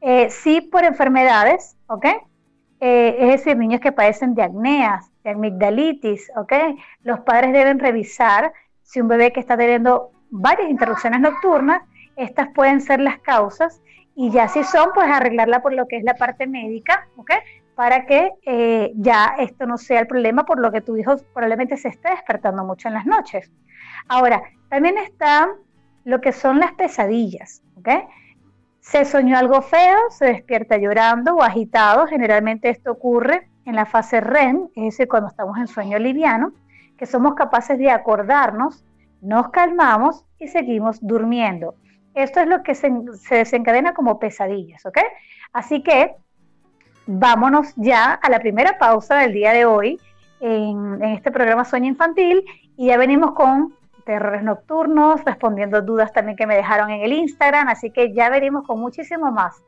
eh, 0.00 0.28
sí 0.30 0.60
por 0.60 0.84
enfermedades, 0.84 1.76
¿ok? 1.86 2.06
Eh, 2.80 3.16
es 3.18 3.28
decir, 3.28 3.56
niños 3.56 3.80
que 3.80 3.92
padecen 3.92 4.34
de 4.34 4.42
acneas, 4.42 5.10
de 5.22 5.30
amigdalitis, 5.30 6.30
¿ok? 6.36 6.52
Los 7.02 7.20
padres 7.20 7.52
deben 7.52 7.78
revisar 7.78 8.52
si 8.82 9.00
un 9.00 9.08
bebé 9.08 9.32
que 9.32 9.40
está 9.40 9.56
teniendo 9.56 10.10
varias 10.30 10.68
interrupciones 10.68 11.20
nocturnas, 11.20 11.82
estas 12.16 12.48
pueden 12.48 12.80
ser 12.80 13.00
las 13.00 13.18
causas 13.20 13.80
y 14.14 14.30
ya 14.30 14.48
si 14.48 14.62
son, 14.64 14.90
pues 14.94 15.08
arreglarla 15.08 15.62
por 15.62 15.72
lo 15.72 15.88
que 15.88 15.96
es 15.96 16.04
la 16.04 16.14
parte 16.14 16.46
médica, 16.46 17.08
¿ok? 17.16 17.30
Para 17.74 18.06
que 18.06 18.32
eh, 18.46 18.92
ya 18.96 19.34
esto 19.38 19.66
no 19.66 19.78
sea 19.78 20.00
el 20.00 20.06
problema 20.06 20.44
por 20.44 20.60
lo 20.60 20.70
que 20.70 20.80
tu 20.80 20.96
hijo 20.96 21.16
probablemente 21.32 21.76
se 21.76 21.88
esté 21.88 22.10
despertando 22.10 22.64
mucho 22.64 22.88
en 22.88 22.94
las 22.94 23.06
noches. 23.06 23.50
Ahora, 24.08 24.42
también 24.68 24.96
está 24.98 25.48
lo 26.04 26.20
que 26.20 26.32
son 26.32 26.60
las 26.60 26.72
pesadillas, 26.72 27.62
¿ok? 27.76 27.88
Se 28.80 29.04
soñó 29.04 29.38
algo 29.38 29.62
feo, 29.62 29.98
se 30.10 30.26
despierta 30.26 30.76
llorando 30.76 31.34
o 31.34 31.42
agitado, 31.42 32.06
generalmente 32.06 32.68
esto 32.68 32.92
ocurre 32.92 33.48
en 33.64 33.74
la 33.74 33.86
fase 33.86 34.20
REM, 34.20 34.68
es 34.74 34.84
decir, 34.84 35.08
cuando 35.08 35.28
estamos 35.28 35.56
en 35.58 35.66
sueño 35.66 35.98
liviano, 35.98 36.52
que 36.98 37.06
somos 37.06 37.34
capaces 37.34 37.78
de 37.78 37.90
acordarnos, 37.90 38.84
nos 39.20 39.48
calmamos 39.48 40.26
y 40.38 40.48
seguimos 40.48 40.98
durmiendo. 41.00 41.76
Esto 42.14 42.40
es 42.40 42.46
lo 42.46 42.62
que 42.62 42.74
se, 42.74 42.90
desencadena 43.30 43.94
como 43.94 44.18
pesadillas, 44.18 44.84
¿ok? 44.86 44.98
Así 45.52 45.82
que 45.82 46.14
vámonos 47.06 47.72
ya 47.76 48.12
a 48.14 48.30
la 48.30 48.38
primera 48.38 48.78
pausa 48.78 49.16
del 49.16 49.32
día 49.32 49.52
de 49.52 49.66
hoy 49.66 50.00
en, 50.40 51.02
este 51.02 51.30
programa 51.30 51.64
Sueño 51.64 51.88
Infantil 51.88 52.44
y 52.76 52.86
ya 52.86 52.96
venimos 52.96 53.32
con 53.32 53.74
terrores 54.04 54.42
nocturnos, 54.42 55.24
respondiendo 55.24 55.80
dudas 55.80 56.12
también 56.12 56.36
que 56.36 56.46
me 56.46 56.56
dejaron 56.56 56.90
en 56.90 57.02
el 57.02 57.12
Instagram, 57.12 57.68
así 57.68 57.90
que 57.90 58.12
ya 58.12 58.28
venimos 58.28 58.66
con 58.66 58.78
muchísimo 58.80 59.30
más. 59.30 59.62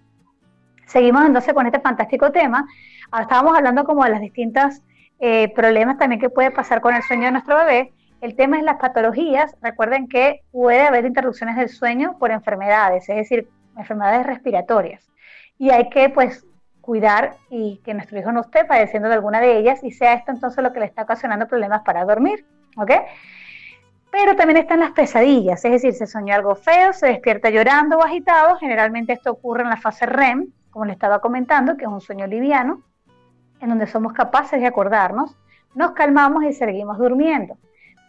Seguimos 0.86 1.26
entonces 1.26 1.54
con 1.54 1.66
este 1.66 1.80
fantástico 1.80 2.32
tema. 2.32 2.66
Ahora 3.12 3.24
estábamos 3.24 3.58
hablando 3.58 3.84
como 3.84 4.04
de 4.04 4.10
las 4.10 4.22
distintas 4.22 4.82
eh, 5.24 5.54
problemas 5.54 6.00
también 6.00 6.20
que 6.20 6.32
puede 6.32 6.50
pasar 6.50 6.82
con 6.82 6.96
el 6.96 7.04
sueño 7.04 7.26
de 7.26 7.32
nuestro 7.32 7.56
bebé. 7.56 7.94
El 8.22 8.36
tema 8.36 8.58
es 8.58 8.64
las 8.64 8.78
patologías. 8.78 9.56
Recuerden 9.62 10.08
que 10.08 10.42
puede 10.52 10.82
haber 10.82 11.06
interrupciones 11.06 11.56
del 11.58 11.70
sueño 11.70 12.18
por 12.18 12.32
enfermedades, 12.32 13.08
es 13.08 13.16
decir, 13.16 13.48
enfermedades 13.78 14.26
respiratorias. 14.26 15.08
Y 15.60 15.70
hay 15.70 15.90
que 15.90 16.10
pues 16.10 16.44
cuidar 16.82 17.36
y 17.52 17.80
que 17.86 17.94
nuestro 17.94 18.18
hijo 18.18 18.32
no 18.32 18.42
esté 18.42 18.66
padeciendo 18.66 19.10
de 19.10 19.14
alguna 19.14 19.40
de 19.40 19.60
ellas 19.60 19.84
y 19.84 19.92
sea 19.92 20.16
esto 20.16 20.32
entonces 20.32 20.64
lo 20.64 20.74
que 20.74 20.80
le 20.80 20.88
está 20.88 21.04
ocasionando 21.04 21.48
problemas 21.48 21.84
para 21.84 22.04
dormir, 22.04 22.44
¿ok? 22.76 22.92
Pero 24.12 24.36
también 24.36 24.58
están 24.58 24.80
las 24.80 24.92
pesadillas, 24.92 25.64
es 25.64 25.72
decir, 25.72 25.94
se 25.94 26.08
soñó 26.08 26.34
algo 26.34 26.56
feo, 26.56 26.94
se 26.94 27.06
despierta 27.08 27.52
llorando 27.52 28.00
o 28.00 28.04
agitado, 28.04 28.58
generalmente 28.58 29.14
esto 29.14 29.32
ocurre 29.32 29.62
en 29.62 29.70
la 29.70 29.78
fase 29.78 30.08
REM, 30.08 30.48
como 30.72 30.86
le 30.86 30.94
estaba 30.94 31.22
comentando, 31.22 31.78
que 31.78 31.86
es 31.86 31.92
un 31.92 32.02
sueño 32.02 32.26
liviano, 32.26 32.82
en 33.62 33.70
donde 33.70 33.88
somos 33.88 34.14
capaces 34.14 34.60
de 34.60 34.68
acordarnos, 34.68 35.36
nos 35.76 35.92
calmamos 35.92 36.44
y 36.44 36.54
seguimos 36.54 36.98
durmiendo. 36.98 37.58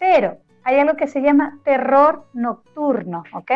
Pero 0.01 0.39
hay 0.65 0.79
algo 0.79 0.97
que 0.97 1.07
se 1.07 1.23
llama 1.23 1.59
terror 1.65 2.27
nocturno, 2.33 3.25
¿ok? 3.33 3.51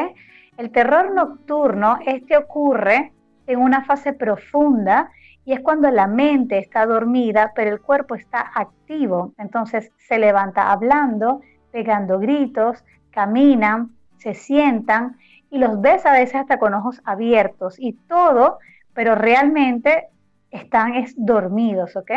El 0.56 0.70
terror 0.70 1.12
nocturno, 1.12 1.98
este 2.06 2.36
ocurre 2.36 3.12
en 3.46 3.60
una 3.60 3.84
fase 3.84 4.12
profunda 4.12 5.10
y 5.44 5.52
es 5.52 5.60
cuando 5.60 5.90
la 5.90 6.06
mente 6.06 6.58
está 6.58 6.86
dormida, 6.86 7.52
pero 7.54 7.70
el 7.70 7.80
cuerpo 7.80 8.14
está 8.14 8.50
activo. 8.54 9.32
Entonces 9.38 9.92
se 9.96 10.18
levanta 10.18 10.72
hablando, 10.72 11.40
pegando 11.70 12.18
gritos, 12.18 12.84
caminan, 13.10 13.90
se 14.18 14.34
sientan 14.34 15.16
y 15.50 15.58
los 15.58 15.80
ves 15.80 16.04
a 16.04 16.12
veces 16.12 16.36
hasta 16.36 16.58
con 16.58 16.74
ojos 16.74 17.00
abiertos 17.04 17.76
y 17.78 17.92
todo, 17.92 18.58
pero 18.92 19.14
realmente 19.14 20.08
están 20.50 20.92
dormidos, 21.16 21.96
¿ok? 21.96 22.10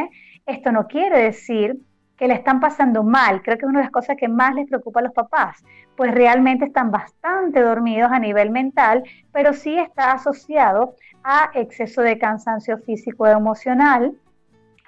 Esto 0.46 0.72
no 0.72 0.88
quiere 0.88 1.20
decir 1.20 1.78
que 2.18 2.28
le 2.28 2.34
están 2.34 2.60
pasando 2.60 3.04
mal. 3.04 3.42
Creo 3.42 3.58
que 3.58 3.66
es 3.66 3.70
una 3.70 3.80
de 3.80 3.86
las 3.86 3.92
cosas 3.92 4.18
que 4.18 4.28
más 4.28 4.54
les 4.54 4.68
preocupa 4.68 5.00
a 5.00 5.04
los 5.04 5.14
papás, 5.14 5.64
pues 5.96 6.14
realmente 6.14 6.66
están 6.66 6.92
bastante 6.92 7.62
dormidos 7.62 8.12
a 8.12 8.20
nivel 8.20 8.52
mental, 8.52 9.04
pero 9.32 9.54
sí 9.54 9.78
está 9.78 10.12
asociado 10.12 10.96
a 11.24 11.50
exceso 11.54 12.02
de 12.02 12.18
cansancio 12.18 12.78
físico 12.80 13.24
o 13.24 13.28
emocional. 13.28 14.14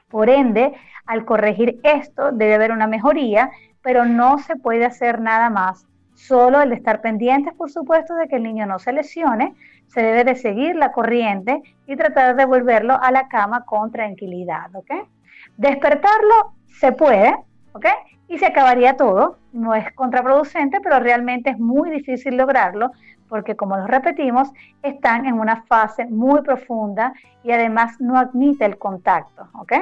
Por 0.09 0.29
ende, 0.29 0.73
al 1.05 1.25
corregir 1.25 1.79
esto 1.83 2.31
debe 2.31 2.55
haber 2.55 2.71
una 2.71 2.87
mejoría, 2.87 3.49
pero 3.81 4.05
no 4.05 4.37
se 4.37 4.57
puede 4.57 4.85
hacer 4.85 5.21
nada 5.21 5.49
más. 5.49 5.85
Solo 6.15 6.61
el 6.61 6.73
estar 6.73 7.01
pendientes, 7.01 7.53
por 7.53 7.71
supuesto, 7.71 8.13
de 8.15 8.27
que 8.27 8.35
el 8.35 8.43
niño 8.43 8.65
no 8.65 8.77
se 8.77 8.93
lesione, 8.93 9.55
se 9.91 10.01
debe 10.01 10.23
de 10.23 10.35
seguir 10.35 10.75
la 10.75 10.93
corriente 10.93 11.61
y 11.85 11.95
tratar 11.97 12.35
de 12.35 12.45
volverlo 12.45 12.97
a 13.01 13.11
la 13.11 13.27
cama 13.27 13.65
con 13.65 13.91
tranquilidad, 13.91 14.73
¿ok? 14.73 14.91
Despertarlo 15.57 16.53
se 16.67 16.93
puede, 16.93 17.35
¿ok? 17.73 17.85
Y 18.29 18.37
se 18.37 18.45
acabaría 18.45 18.95
todo. 18.95 19.37
No 19.51 19.75
es 19.75 19.91
contraproducente, 19.93 20.79
pero 20.81 20.99
realmente 20.99 21.49
es 21.49 21.59
muy 21.59 21.89
difícil 21.89 22.37
lograrlo 22.37 22.91
porque, 23.27 23.57
como 23.57 23.75
lo 23.75 23.85
repetimos, 23.85 24.49
están 24.81 25.25
en 25.25 25.39
una 25.39 25.63
fase 25.63 26.05
muy 26.05 26.41
profunda 26.41 27.13
y 27.43 27.51
además 27.51 27.99
no 27.99 28.17
admite 28.17 28.65
el 28.65 28.77
contacto, 28.77 29.49
¿ok? 29.55 29.73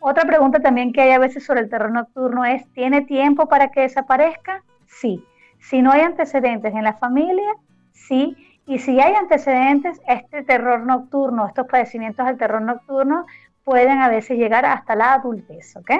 Otra 0.00 0.24
pregunta 0.24 0.60
también 0.60 0.92
que 0.92 1.00
hay 1.00 1.12
a 1.12 1.18
veces 1.18 1.44
sobre 1.44 1.60
el 1.60 1.70
terror 1.70 1.90
nocturno 1.90 2.44
es, 2.44 2.66
¿tiene 2.72 3.02
tiempo 3.02 3.48
para 3.48 3.68
que 3.68 3.82
desaparezca? 3.82 4.62
Sí. 4.86 5.24
Si 5.58 5.80
no 5.80 5.90
hay 5.90 6.02
antecedentes 6.02 6.74
en 6.74 6.84
la 6.84 6.94
familia, 6.94 7.54
sí. 7.92 8.36
Y 8.72 8.78
si 8.78 8.98
hay 8.98 9.14
antecedentes, 9.14 10.00
este 10.08 10.44
terror 10.44 10.86
nocturno, 10.86 11.46
estos 11.46 11.66
padecimientos 11.66 12.24
del 12.24 12.38
terror 12.38 12.62
nocturno 12.62 13.26
pueden 13.64 13.98
a 13.98 14.08
veces 14.08 14.38
llegar 14.38 14.64
hasta 14.64 14.96
la 14.96 15.12
adultez, 15.12 15.76
¿ok? 15.76 15.90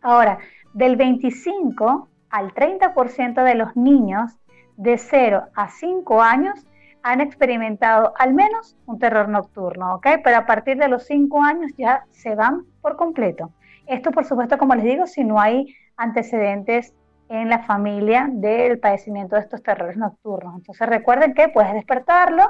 Ahora, 0.00 0.38
del 0.72 0.96
25 0.96 2.08
al 2.30 2.54
30% 2.54 3.44
de 3.44 3.54
los 3.54 3.76
niños 3.76 4.32
de 4.78 4.96
0 4.96 5.42
a 5.54 5.68
5 5.68 6.22
años 6.22 6.66
han 7.02 7.20
experimentado 7.20 8.14
al 8.18 8.32
menos 8.32 8.78
un 8.86 8.98
terror 8.98 9.28
nocturno, 9.28 9.96
¿ok? 9.96 10.06
Pero 10.24 10.38
a 10.38 10.46
partir 10.46 10.78
de 10.78 10.88
los 10.88 11.04
5 11.04 11.42
años 11.42 11.70
ya 11.76 12.06
se 12.12 12.34
van 12.34 12.62
por 12.80 12.96
completo. 12.96 13.50
Esto, 13.86 14.10
por 14.10 14.24
supuesto, 14.24 14.56
como 14.56 14.74
les 14.74 14.86
digo, 14.86 15.06
si 15.06 15.22
no 15.22 15.38
hay 15.38 15.76
antecedentes 15.98 16.94
en 17.28 17.48
la 17.48 17.60
familia 17.60 18.28
del 18.30 18.78
padecimiento 18.78 19.36
de 19.36 19.42
estos 19.42 19.62
terrores 19.62 19.96
nocturnos. 19.96 20.56
Entonces 20.56 20.88
recuerden 20.88 21.34
que 21.34 21.48
puedes 21.48 21.72
despertarlo, 21.72 22.44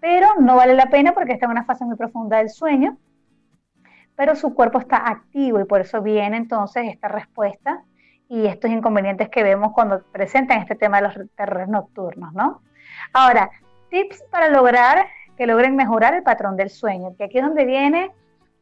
pero 0.00 0.28
no 0.40 0.56
vale 0.56 0.74
la 0.74 0.86
pena 0.86 1.12
porque 1.12 1.32
está 1.32 1.46
en 1.46 1.52
una 1.52 1.64
fase 1.64 1.84
muy 1.84 1.96
profunda 1.96 2.38
del 2.38 2.50
sueño 2.50 2.98
pero 4.20 4.36
su 4.36 4.52
cuerpo 4.52 4.78
está 4.78 5.08
activo 5.08 5.60
y 5.60 5.64
por 5.64 5.80
eso 5.80 6.02
viene 6.02 6.36
entonces 6.36 6.84
esta 6.88 7.08
respuesta 7.08 7.82
y 8.28 8.44
estos 8.44 8.70
inconvenientes 8.70 9.30
que 9.30 9.42
vemos 9.42 9.72
cuando 9.72 10.02
presentan 10.12 10.58
este 10.58 10.74
tema 10.74 11.00
de 11.00 11.08
los 11.08 11.14
terrores 11.34 11.68
nocturnos, 11.68 12.30
¿no? 12.34 12.60
Ahora, 13.14 13.50
tips 13.88 14.22
para 14.30 14.50
lograr 14.50 15.06
que 15.38 15.46
logren 15.46 15.74
mejorar 15.74 16.12
el 16.12 16.22
patrón 16.22 16.58
del 16.58 16.68
sueño, 16.68 17.16
que 17.16 17.24
aquí 17.24 17.38
es 17.38 17.44
donde 17.44 17.64
viene 17.64 18.10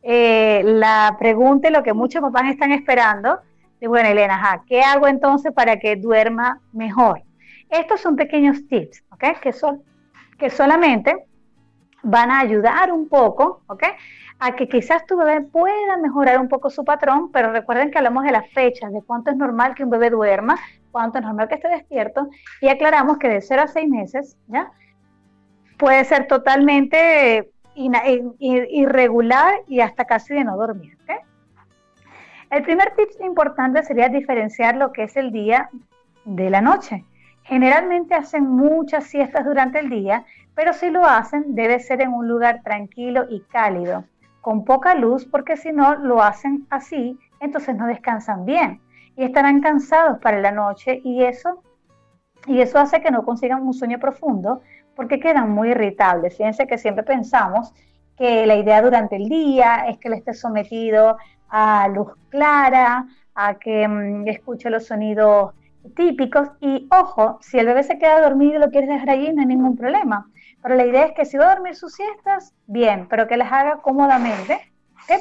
eh, 0.04 0.62
la 0.64 1.16
pregunta 1.18 1.66
y 1.68 1.72
lo 1.72 1.82
que 1.82 1.92
muchos 1.92 2.22
papás 2.22 2.44
están 2.46 2.70
esperando. 2.70 3.40
De, 3.80 3.88
bueno, 3.88 4.08
Elena, 4.08 4.62
¿qué 4.66 4.82
hago 4.82 5.06
entonces 5.06 5.52
para 5.52 5.78
que 5.78 5.96
duerma 5.96 6.60
mejor? 6.72 7.22
Estos 7.70 8.00
son 8.00 8.16
pequeños 8.16 8.66
tips, 8.66 9.04
¿ok? 9.10 9.40
Que, 9.40 9.52
son, 9.52 9.82
que 10.38 10.50
solamente 10.50 11.26
van 12.02 12.30
a 12.30 12.40
ayudar 12.40 12.92
un 12.92 13.08
poco, 13.08 13.62
¿ok? 13.66 13.84
a 14.40 14.54
que 14.54 14.68
quizás 14.68 15.04
tu 15.06 15.16
bebé 15.16 15.40
pueda 15.40 15.96
mejorar 15.96 16.40
un 16.40 16.48
poco 16.48 16.70
su 16.70 16.84
patrón, 16.84 17.30
pero 17.32 17.52
recuerden 17.52 17.90
que 17.90 17.98
hablamos 17.98 18.24
de 18.24 18.32
las 18.32 18.48
fechas, 18.52 18.92
de 18.92 19.02
cuánto 19.02 19.30
es 19.30 19.36
normal 19.36 19.74
que 19.74 19.84
un 19.84 19.90
bebé 19.90 20.10
duerma, 20.10 20.56
cuánto 20.92 21.18
es 21.18 21.24
normal 21.24 21.48
que 21.48 21.56
esté 21.56 21.68
despierto, 21.68 22.28
y 22.60 22.68
aclaramos 22.68 23.18
que 23.18 23.28
de 23.28 23.40
0 23.40 23.62
a 23.62 23.66
6 23.66 23.88
meses, 23.88 24.36
¿ya? 24.46 24.70
Puede 25.76 26.04
ser 26.04 26.26
totalmente 26.26 27.50
irregular 27.74 29.54
y 29.66 29.80
hasta 29.80 30.04
casi 30.04 30.34
de 30.34 30.44
no 30.44 30.56
dormir, 30.56 30.96
El 32.50 32.62
primer 32.62 32.94
tip 32.96 33.08
importante 33.20 33.82
sería 33.82 34.08
diferenciar 34.08 34.76
lo 34.76 34.92
que 34.92 35.04
es 35.04 35.16
el 35.16 35.32
día 35.32 35.68
de 36.24 36.48
la 36.48 36.60
noche. 36.60 37.04
Generalmente 37.42 38.14
hacen 38.14 38.46
muchas 38.46 39.04
siestas 39.04 39.44
durante 39.44 39.78
el 39.78 39.90
día, 39.90 40.24
pero 40.54 40.72
si 40.72 40.90
lo 40.90 41.04
hacen 41.04 41.54
debe 41.54 41.78
ser 41.78 42.00
en 42.00 42.12
un 42.12 42.26
lugar 42.26 42.62
tranquilo 42.62 43.26
y 43.28 43.40
cálido 43.40 44.04
con 44.40 44.64
poca 44.64 44.94
luz 44.94 45.26
porque 45.26 45.56
si 45.56 45.72
no 45.72 45.96
lo 45.96 46.22
hacen 46.22 46.66
así, 46.70 47.18
entonces 47.40 47.76
no 47.76 47.86
descansan 47.86 48.44
bien 48.46 48.80
y 49.16 49.24
estarán 49.24 49.60
cansados 49.60 50.18
para 50.20 50.40
la 50.40 50.52
noche 50.52 51.00
y 51.04 51.24
eso 51.24 51.62
y 52.46 52.60
eso 52.60 52.78
hace 52.78 53.02
que 53.02 53.10
no 53.10 53.24
consigan 53.24 53.66
un 53.66 53.74
sueño 53.74 53.98
profundo 53.98 54.62
porque 54.94 55.20
quedan 55.20 55.50
muy 55.50 55.70
irritables. 55.70 56.36
Fíjense 56.36 56.66
que 56.66 56.78
siempre 56.78 57.04
pensamos 57.04 57.74
que 58.16 58.46
la 58.46 58.56
idea 58.56 58.80
durante 58.80 59.16
el 59.16 59.28
día 59.28 59.86
es 59.88 59.98
que 59.98 60.08
le 60.08 60.16
esté 60.16 60.34
sometido 60.34 61.18
a 61.48 61.88
luz 61.88 62.08
clara, 62.28 63.06
a 63.34 63.54
que 63.54 63.86
mm, 63.86 64.26
escuche 64.28 64.70
los 64.70 64.86
sonidos 64.86 65.54
típicos 65.96 66.50
y 66.60 66.88
ojo, 66.90 67.38
si 67.40 67.58
el 67.58 67.66
bebé 67.66 67.82
se 67.82 67.98
queda 67.98 68.20
dormido 68.20 68.56
y 68.56 68.58
lo 68.58 68.70
quieres 68.70 68.90
dejar 68.90 69.10
allí 69.10 69.32
no 69.32 69.40
hay 69.40 69.46
ningún 69.46 69.76
problema. 69.76 70.30
Pero 70.62 70.74
la 70.74 70.86
idea 70.86 71.06
es 71.06 71.12
que 71.12 71.24
si 71.24 71.36
va 71.36 71.50
a 71.50 71.54
dormir 71.54 71.76
sus 71.76 71.94
siestas, 71.94 72.52
bien, 72.66 73.06
pero 73.08 73.28
que 73.28 73.36
las 73.36 73.52
haga 73.52 73.78
cómodamente, 73.78 74.60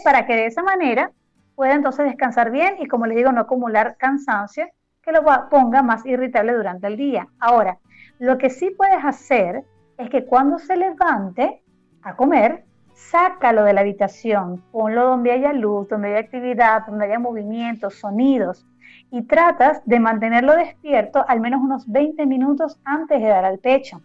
para 0.04 0.26
que 0.26 0.36
de 0.36 0.48
esa 0.48 0.64
manera 0.64 1.12
pueda 1.56 1.74
entonces 1.74 2.06
descansar 2.06 2.52
bien 2.52 2.76
y 2.80 2.88
como 2.88 3.06
les 3.06 3.18
digo, 3.18 3.32
no 3.32 3.42
acumular 3.42 3.96
cansancio 3.98 4.68
que 5.02 5.12
lo 5.12 5.24
ponga 5.50 5.82
más 5.82 6.06
irritable 6.06 6.54
durante 6.54 6.88
el 6.88 6.98
día. 6.98 7.28
Ahora, 7.40 7.78
lo 8.20 8.38
que 8.38 8.50
sí 8.50 8.72
puedes 8.72 9.04
hacer 9.04 9.64
es 9.98 10.10
que 10.10 10.26
cuando 10.26 10.60
se 10.60 10.76
levante 10.76 11.64
a 12.04 12.16
comer, 12.16 12.66
sácalo 12.98 13.64
de 13.64 13.74
la 13.74 13.82
habitación, 13.82 14.64
ponlo 14.72 15.06
donde 15.06 15.32
haya 15.32 15.54
luz, 15.54 15.88
donde 15.88 16.10
haya 16.10 16.20
actividad, 16.20 16.86
donde 16.88 17.06
haya 17.06 17.20
movimientos, 17.20 17.96
sonidos, 17.96 18.66
y 19.12 19.22
tratas 19.22 19.82
de 19.86 20.00
mantenerlo 20.00 20.56
despierto 20.56 21.24
al 21.28 21.40
menos 21.40 21.62
unos 21.62 21.90
20 21.90 22.26
minutos 22.26 22.80
antes 22.84 23.22
de 23.22 23.28
dar 23.28 23.46
al 23.46 23.60
pecho. 23.60 24.02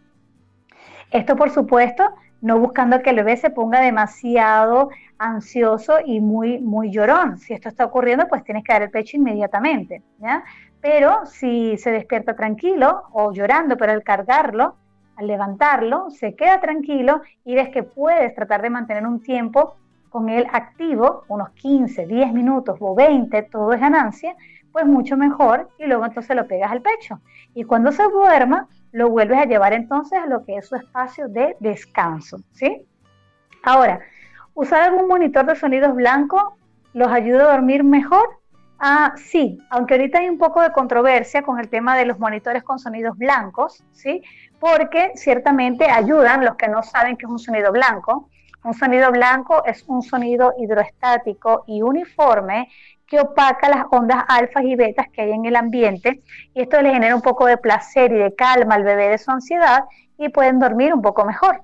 Esto, 1.11 1.37
por 1.37 1.51
supuesto, 1.51 2.05
no 2.43 2.59
buscando 2.59 3.01
que 3.03 3.11
el 3.11 3.17
bebé 3.17 3.37
se 3.37 3.51
ponga 3.51 3.81
demasiado 3.81 4.91
ansioso 5.19 5.99
y 6.05 6.21
muy, 6.21 6.59
muy 6.61 6.91
llorón. 6.91 7.39
Si 7.39 7.55
esto 7.55 7.69
está 7.69 7.87
ocurriendo, 7.87 8.29
pues 8.29 8.45
tienes 8.45 8.63
que 8.63 8.73
dar 8.73 8.83
el 8.83 8.91
pecho 8.91 9.17
inmediatamente. 9.17 10.03
Pero 10.81 11.25
si 11.27 11.79
se 11.79 11.91
despierta 11.93 12.35
tranquilo 12.35 13.05
o 13.13 13.33
llorando, 13.33 13.77
pero 13.77 13.93
al 13.93 14.03
cargarlo, 14.03 14.77
al 15.17 15.27
levantarlo, 15.27 16.11
se 16.11 16.35
queda 16.35 16.61
tranquilo 16.61 17.23
y 17.45 17.55
ves 17.55 17.69
que 17.71 17.83
puedes 17.83 18.35
tratar 18.35 18.63
de 18.63 18.71
mantener 18.71 19.07
un 19.07 19.21
tiempo 19.23 19.77
con 20.09 20.29
él 20.29 20.47
activo, 20.53 21.25
unos 21.29 21.51
15, 21.51 22.07
10 22.07 22.33
minutos 22.33 22.77
o 22.81 22.95
20, 22.95 23.43
todo 23.45 23.73
es 23.73 23.81
ganancia, 23.81 24.37
pues 24.71 24.87
mucho 24.87 25.17
mejor 25.17 25.69
y 25.79 25.87
luego 25.87 26.05
entonces 26.05 26.37
lo 26.37 26.47
pegas 26.47 26.71
al 26.71 26.83
pecho. 26.83 27.21
Y 27.55 27.65
cuando 27.65 27.93
se 27.93 28.03
duerma, 28.05 28.69
lo 28.93 29.09
vuelves 29.09 29.39
a 29.39 29.47
llevar 29.47 29.73
entonces 29.73 30.19
a 30.19 30.27
lo 30.27 30.45
que 30.45 30.57
es 30.57 30.69
su 30.69 30.77
espacio 30.77 31.29
de 31.29 31.57
descanso, 31.61 32.39
¿sí? 32.53 32.87
Ahora, 33.63 34.01
usar 34.55 34.83
algún 34.83 35.09
monitor 35.09 35.47
de 35.47 35.57
sonidos 35.57 35.95
blancos 35.95 36.43
los 36.93 37.09
ayuda 37.09 37.45
a 37.45 37.53
dormir 37.53 37.85
mejor. 37.85 38.39
Ah, 38.79 39.15
sí, 39.17 39.59
aunque 39.71 39.95
ahorita 39.95 40.19
hay 40.19 40.29
un 40.29 40.39
poco 40.39 40.61
de 40.61 40.73
controversia 40.73 41.43
con 41.43 41.59
el 41.59 41.69
tema 41.69 41.97
de 41.97 42.05
los 42.05 42.19
monitores 42.19 42.65
con 42.65 42.79
sonidos 42.79 43.17
blancos, 43.17 43.85
¿sí? 43.93 44.23
Porque 44.63 45.11
ciertamente 45.17 45.91
ayudan 45.91 46.45
los 46.45 46.55
que 46.55 46.69
no 46.69 46.85
saben 46.85 47.17
qué 47.17 47.27
es 47.27 47.33
un 47.33 47.41
sonido 47.41 47.73
blanco. 47.73 48.29
Un 48.63 48.75
sonido 48.75 49.11
blanco 49.11 49.65
es 49.65 49.83
un 49.89 50.03
sonido 50.03 50.55
hidroestático 50.57 51.65
y 51.67 51.83
uniforme 51.83 52.69
que 53.05 53.19
opaca 53.19 53.69
las 53.69 53.87
ondas 53.91 54.23
alfas 54.29 54.63
y 54.63 54.77
betas 54.77 55.09
que 55.13 55.23
hay 55.23 55.33
en 55.33 55.47
el 55.47 55.57
ambiente 55.57 56.23
y 56.55 56.63
esto 56.63 56.81
le 56.81 56.93
genera 56.93 57.17
un 57.17 57.23
poco 57.23 57.47
de 57.47 57.57
placer 57.57 58.13
y 58.13 58.19
de 58.19 58.37
calma 58.37 58.77
al 58.77 58.85
bebé 58.85 59.09
de 59.09 59.19
su 59.19 59.33
ansiedad 59.33 59.83
y 60.17 60.29
pueden 60.29 60.61
dormir 60.61 60.95
un 60.95 61.03
poco 61.03 61.25
mejor. 61.25 61.63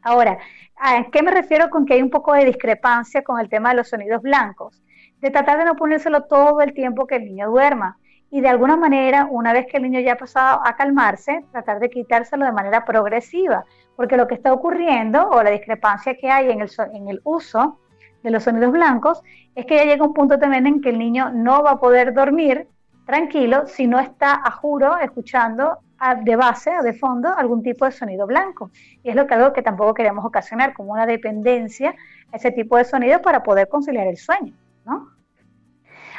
Ahora, 0.00 0.38
¿a 0.76 1.10
qué 1.10 1.20
me 1.20 1.32
refiero 1.32 1.68
con 1.68 1.84
que 1.84 1.94
hay 1.94 2.02
un 2.02 2.10
poco 2.10 2.32
de 2.34 2.44
discrepancia 2.44 3.24
con 3.24 3.40
el 3.40 3.48
tema 3.48 3.70
de 3.70 3.74
los 3.78 3.88
sonidos 3.88 4.22
blancos? 4.22 4.84
De 5.18 5.32
tratar 5.32 5.58
de 5.58 5.64
no 5.64 5.74
ponérselo 5.74 6.26
todo 6.26 6.60
el 6.60 6.74
tiempo 6.74 7.08
que 7.08 7.16
el 7.16 7.24
niño 7.24 7.50
duerma 7.50 7.98
y 8.30 8.40
de 8.40 8.48
alguna 8.48 8.76
manera, 8.76 9.28
una 9.30 9.52
vez 9.52 9.66
que 9.66 9.76
el 9.76 9.84
niño 9.84 10.00
ya 10.00 10.14
ha 10.14 10.16
pasado 10.16 10.60
a 10.64 10.76
calmarse, 10.76 11.44
tratar 11.52 11.78
de 11.78 11.88
quitárselo 11.88 12.44
de 12.44 12.52
manera 12.52 12.84
progresiva, 12.84 13.64
porque 13.96 14.16
lo 14.16 14.26
que 14.26 14.34
está 14.34 14.52
ocurriendo 14.52 15.28
o 15.28 15.42
la 15.42 15.50
discrepancia 15.50 16.16
que 16.16 16.30
hay 16.30 16.50
en 16.50 16.60
el, 16.60 16.70
en 16.92 17.08
el 17.08 17.20
uso 17.24 17.78
de 18.22 18.30
los 18.30 18.42
sonidos 18.42 18.72
blancos 18.72 19.22
es 19.54 19.66
que 19.66 19.76
ya 19.76 19.84
llega 19.84 20.04
un 20.04 20.14
punto 20.14 20.38
también 20.38 20.66
en 20.66 20.80
que 20.80 20.88
el 20.88 20.98
niño 20.98 21.30
no 21.30 21.62
va 21.62 21.72
a 21.72 21.80
poder 21.80 22.12
dormir 22.12 22.66
tranquilo 23.06 23.66
si 23.66 23.86
no 23.86 24.00
está 24.00 24.40
a 24.44 24.50
juro 24.50 24.98
escuchando 24.98 25.78
de 26.22 26.36
base 26.36 26.70
o 26.78 26.82
de 26.82 26.92
fondo 26.92 27.34
algún 27.34 27.62
tipo 27.62 27.84
de 27.84 27.92
sonido 27.92 28.26
blanco. 28.26 28.70
Y 29.02 29.10
es 29.10 29.16
lo 29.16 29.26
que 29.26 29.34
algo 29.34 29.52
que 29.52 29.62
tampoco 29.62 29.94
queremos 29.94 30.24
ocasionar, 30.24 30.74
como 30.74 30.92
una 30.92 31.06
dependencia 31.06 31.94
a 32.32 32.36
ese 32.36 32.50
tipo 32.50 32.76
de 32.76 32.84
sonido 32.84 33.22
para 33.22 33.42
poder 33.42 33.68
conciliar 33.68 34.06
el 34.06 34.16
sueño. 34.16 34.54
¿no? 34.84 35.13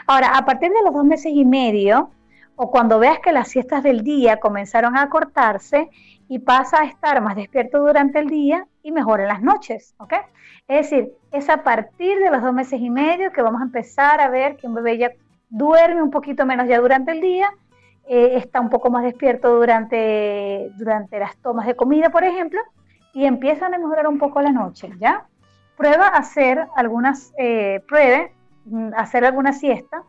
Ahora, 0.07 0.37
a 0.37 0.45
partir 0.45 0.71
de 0.71 0.83
los 0.83 0.93
dos 0.93 1.05
meses 1.05 1.31
y 1.33 1.45
medio, 1.45 2.11
o 2.55 2.71
cuando 2.71 2.99
veas 2.99 3.19
que 3.19 3.33
las 3.33 3.49
siestas 3.49 3.83
del 3.83 4.03
día 4.03 4.37
comenzaron 4.37 4.97
a 4.97 5.09
cortarse 5.09 5.89
y 6.27 6.39
pasa 6.39 6.81
a 6.81 6.85
estar 6.85 7.21
más 7.21 7.35
despierto 7.35 7.79
durante 7.79 8.19
el 8.19 8.27
día 8.27 8.67
y 8.81 8.91
mejor 8.91 9.19
en 9.19 9.27
las 9.27 9.41
noches, 9.41 9.93
¿ok? 9.97 10.13
Es 10.67 10.89
decir, 10.89 11.11
es 11.31 11.49
a 11.49 11.63
partir 11.63 12.17
de 12.19 12.31
los 12.31 12.41
dos 12.41 12.53
meses 12.53 12.79
y 12.79 12.89
medio 12.89 13.31
que 13.31 13.41
vamos 13.41 13.61
a 13.61 13.65
empezar 13.65 14.21
a 14.21 14.29
ver 14.29 14.55
que 14.57 14.67
un 14.67 14.75
bebé 14.75 14.97
ya 14.97 15.11
duerme 15.49 16.01
un 16.01 16.11
poquito 16.11 16.45
menos 16.45 16.67
ya 16.67 16.79
durante 16.79 17.11
el 17.11 17.21
día, 17.21 17.49
eh, 18.07 18.33
está 18.37 18.61
un 18.61 18.69
poco 18.69 18.89
más 18.89 19.03
despierto 19.03 19.55
durante, 19.55 20.71
durante 20.77 21.19
las 21.19 21.35
tomas 21.37 21.65
de 21.65 21.75
comida, 21.75 22.09
por 22.09 22.23
ejemplo, 22.23 22.61
y 23.13 23.25
empiezan 23.25 23.73
a 23.73 23.77
mejorar 23.77 24.07
un 24.07 24.19
poco 24.19 24.41
la 24.41 24.51
noche, 24.51 24.91
¿ya? 24.99 25.25
Prueba 25.77 26.07
hacer 26.07 26.67
algunas, 26.75 27.33
eh, 27.37 27.81
pruebe 27.87 28.31
mm, 28.31 28.34
hacer 28.95 29.25
alguna 29.25 29.53
siesta 29.53 30.03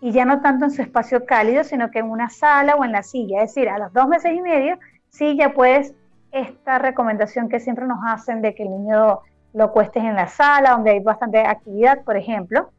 y 0.00 0.12
ya 0.12 0.24
no 0.24 0.40
tanto 0.40 0.64
en 0.64 0.70
su 0.70 0.82
espacio 0.82 1.26
cálido, 1.26 1.62
sino 1.64 1.90
que 1.90 1.98
en 1.98 2.10
una 2.10 2.30
sala 2.30 2.74
o 2.74 2.84
en 2.84 2.92
la 2.92 3.02
silla. 3.02 3.42
Es 3.42 3.54
decir, 3.54 3.68
a 3.68 3.78
los 3.78 3.92
dos 3.92 4.08
meses 4.08 4.32
y 4.34 4.40
medio, 4.40 4.78
sí 5.10 5.36
ya 5.36 5.52
puedes 5.52 5.94
esta 6.32 6.78
recomendación 6.78 7.48
que 7.48 7.60
siempre 7.60 7.86
nos 7.86 7.98
hacen 8.06 8.40
de 8.40 8.54
que 8.54 8.62
el 8.62 8.70
niño 8.70 9.20
lo 9.52 9.72
cuestes 9.72 10.04
en 10.04 10.14
la 10.14 10.28
sala, 10.28 10.70
donde 10.70 10.92
hay 10.92 11.00
bastante 11.00 11.40
actividad, 11.40 12.02
por 12.04 12.16
ejemplo. 12.16 12.70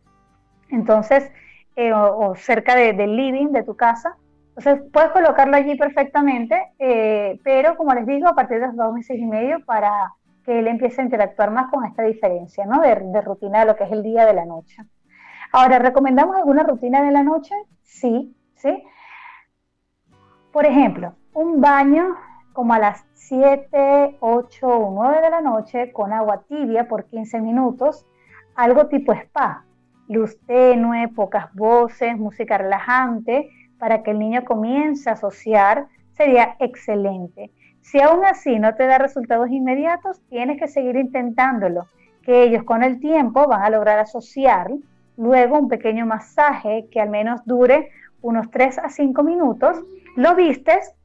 Entonces, 0.70 1.30
eh, 1.76 1.94
o, 1.94 2.34
cerca 2.36 2.76
del 2.76 3.15
living 3.15 3.48
de 3.48 3.63
tu 3.63 3.76
casa. 3.76 4.15
Entonces, 4.56 4.89
puedes 4.91 5.12
colocarlo 5.12 5.56
allí 5.56 5.76
perfectamente, 5.76 6.56
eh, 6.80 7.39
pero 7.44 7.76
como 7.78 7.94
les 7.94 8.06
digo, 8.06 8.28
a 8.28 8.36
partir 8.36 8.60
de 8.60 8.67
los 8.67 8.76
dos 8.76 8.94
meses 8.94 9.17
y 9.17 9.26
medio 9.26 9.63
para 9.65 10.13
que 10.46 10.60
él 10.60 10.67
empiece 10.67 11.02
a 11.02 11.06
interactuar 11.06 11.52
más 11.52 11.70
con 11.70 11.86
esta 11.86 12.04
diferencia, 12.04 12.65
¿no? 12.65 12.82
De, 12.82 12.96
de 12.96 13.22
rutina 13.22 13.62
de 13.62 13.65
lo 13.67 13.76
que 13.76 13.84
es 13.84 13.91
el 13.91 14.04
día 14.04 14.26
de 14.26 14.34
la 14.34 14.46
noche. 14.46 14.78
Ahora, 15.54 15.80
¿recomendamos 15.80 16.38
alguna 16.38 16.64
rutina 16.64 17.04
de 17.04 17.12
la 17.12 17.24
noche? 17.24 17.54
Sí, 17.84 18.34
sí. 18.56 18.84
Por 20.54 20.66
ejemplo, 20.66 21.14
un 21.34 21.60
baño 21.60 22.16
como 22.54 22.74
a 22.74 22.80
las 22.80 23.06
7, 23.16 24.18
8 24.22 24.68
o 24.68 24.92
9 24.92 25.22
de 25.22 25.30
la 25.30 25.42
noche 25.42 25.92
con 25.92 26.14
agua 26.14 26.44
tibia 26.48 26.88
por 26.88 27.06
15 27.06 27.42
minutos, 27.42 28.06
algo 28.56 28.88
tipo 28.88 29.12
spa, 29.14 29.66
luz 30.08 30.38
tenue, 30.46 31.10
pocas 31.10 31.54
voces, 31.54 32.18
música 32.18 32.58
relajante, 32.58 33.50
para 33.78 34.04
que 34.04 34.12
el 34.12 34.20
niño 34.20 34.46
comience 34.46 35.10
a 35.10 35.14
asociar, 35.14 35.88
sería 36.14 36.56
excelente. 36.60 37.52
Si 37.82 38.00
aún 38.00 38.24
así 38.24 38.58
no 38.58 38.76
te 38.76 38.86
da 38.86 39.00
resultados 39.00 39.50
inmediatos, 39.50 40.22
tienes 40.30 40.60
que 40.60 40.68
seguir 40.68 40.96
intentándolo, 40.96 41.88
que 42.24 42.44
ellos 42.44 42.64
con 42.64 42.84
el 42.84 43.00
tiempo 43.00 43.48
van 43.48 43.64
a 43.64 43.70
lograr 43.70 44.00
asociar 44.00 44.72
luego 45.22 45.60
un 45.60 45.70
pequeño 45.70 46.08
masaje 46.08 46.88
que 46.92 47.00
al 47.00 47.10
menos 47.10 47.42
dure 47.46 47.92
unos 48.22 48.50
3 48.50 48.80
a 48.80 48.90
5 48.90 49.24
minutos, 49.24 49.78
lo 50.16 50.36
vistes, 50.36 50.96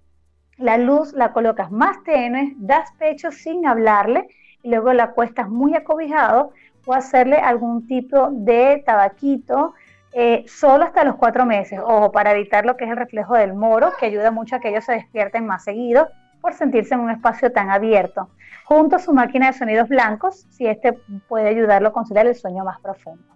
la 0.57 0.79
luz 0.79 1.13
la 1.13 1.33
colocas 1.33 1.71
más 1.71 2.03
tenue, 2.03 2.55
das 2.57 2.91
pecho 2.99 3.31
sin 3.31 3.67
hablarle 3.67 4.27
y 4.63 4.71
luego 4.71 4.95
la 4.95 5.05
acuestas 5.05 5.51
muy 5.51 5.75
acobijado 5.75 6.53
o 6.87 6.95
hacerle 6.95 7.37
algún 7.37 7.87
tipo 7.87 8.31
de 8.33 8.83
tabaquito 8.87 9.75
eh, 10.13 10.45
solo 10.49 10.85
hasta 10.85 11.05
los 11.05 11.17
cuatro 11.17 11.45
meses, 11.45 11.79
o 11.85 12.11
para 12.11 12.33
evitar 12.33 12.65
lo 12.65 12.79
que 12.79 12.85
es 12.85 12.91
el 12.91 12.97
reflejo 12.97 13.35
del 13.35 13.53
moro, 13.53 13.93
que 14.01 14.07
ayuda 14.07 14.31
mucho 14.31 14.57
a 14.57 14.61
que 14.61 14.71
ellos 14.71 14.85
se 14.85 14.93
despierten 14.93 15.45
más 15.45 15.65
seguido 15.65 16.09
por 16.41 16.55
sentirse 16.55 16.95
en 16.95 17.01
un 17.01 17.11
espacio 17.11 17.53
tan 17.53 17.69
abierto, 17.69 18.31
junto 18.65 18.97
a 18.97 18.99
su 18.99 19.13
máquina 19.13 19.49
de 19.49 19.53
sonidos 19.53 19.91
blancos, 19.91 20.47
si 20.49 20.67
este 20.67 20.95
puede 21.29 21.49
ayudarlo 21.49 21.89
a 21.89 21.93
conciliar 21.93 22.27
el 22.27 22.35
sueño 22.35 22.65
más 22.65 22.81
profundo. 22.81 23.36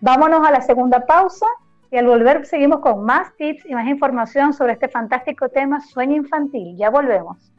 Vámonos 0.00 0.46
a 0.46 0.52
la 0.52 0.60
segunda 0.60 1.06
pausa 1.06 1.46
y 1.90 1.96
al 1.96 2.06
volver 2.06 2.46
seguimos 2.46 2.78
con 2.78 3.04
más 3.04 3.34
tips 3.36 3.66
y 3.66 3.74
más 3.74 3.88
información 3.88 4.52
sobre 4.52 4.74
este 4.74 4.88
fantástico 4.88 5.48
tema 5.48 5.80
sueño 5.80 6.14
infantil. 6.14 6.76
Ya 6.76 6.88
volvemos. 6.88 7.52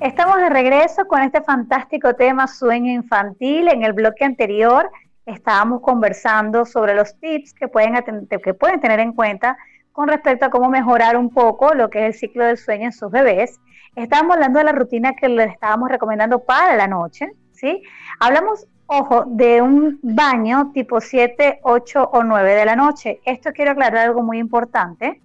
Estamos 0.00 0.38
de 0.38 0.48
regreso 0.48 1.06
con 1.06 1.22
este 1.22 1.40
fantástico 1.40 2.14
tema 2.14 2.48
sueño 2.48 2.90
infantil. 2.90 3.68
En 3.68 3.84
el 3.84 3.92
bloque 3.92 4.24
anterior 4.24 4.90
estábamos 5.24 5.82
conversando 5.82 6.64
sobre 6.64 6.94
los 6.94 7.16
tips 7.20 7.54
que 7.54 7.68
pueden, 7.68 7.94
que 8.28 8.54
pueden 8.54 8.80
tener 8.80 8.98
en 8.98 9.12
cuenta 9.12 9.56
con 9.92 10.08
respecto 10.08 10.46
a 10.46 10.50
cómo 10.50 10.68
mejorar 10.68 11.16
un 11.16 11.30
poco 11.30 11.74
lo 11.74 11.90
que 11.90 12.08
es 12.08 12.14
el 12.14 12.20
ciclo 12.20 12.44
del 12.44 12.58
sueño 12.58 12.86
en 12.86 12.92
sus 12.92 13.10
bebés. 13.10 13.60
Estábamos 13.94 14.34
hablando 14.34 14.58
de 14.58 14.64
la 14.64 14.72
rutina 14.72 15.12
que 15.14 15.28
les 15.28 15.52
estábamos 15.52 15.90
recomendando 15.90 16.40
para 16.40 16.74
la 16.76 16.88
noche, 16.88 17.30
¿sí? 17.52 17.82
Hablamos 18.18 18.66
ojo, 18.88 19.24
de 19.26 19.62
un 19.62 20.00
baño 20.02 20.72
tipo 20.72 21.00
7, 21.00 21.60
8 21.62 22.10
o 22.12 22.24
9 22.24 22.54
de 22.54 22.64
la 22.64 22.74
noche. 22.74 23.20
Esto 23.24 23.52
quiero 23.52 23.72
aclarar 23.72 24.08
algo 24.08 24.22
muy 24.22 24.38
importante, 24.38 25.20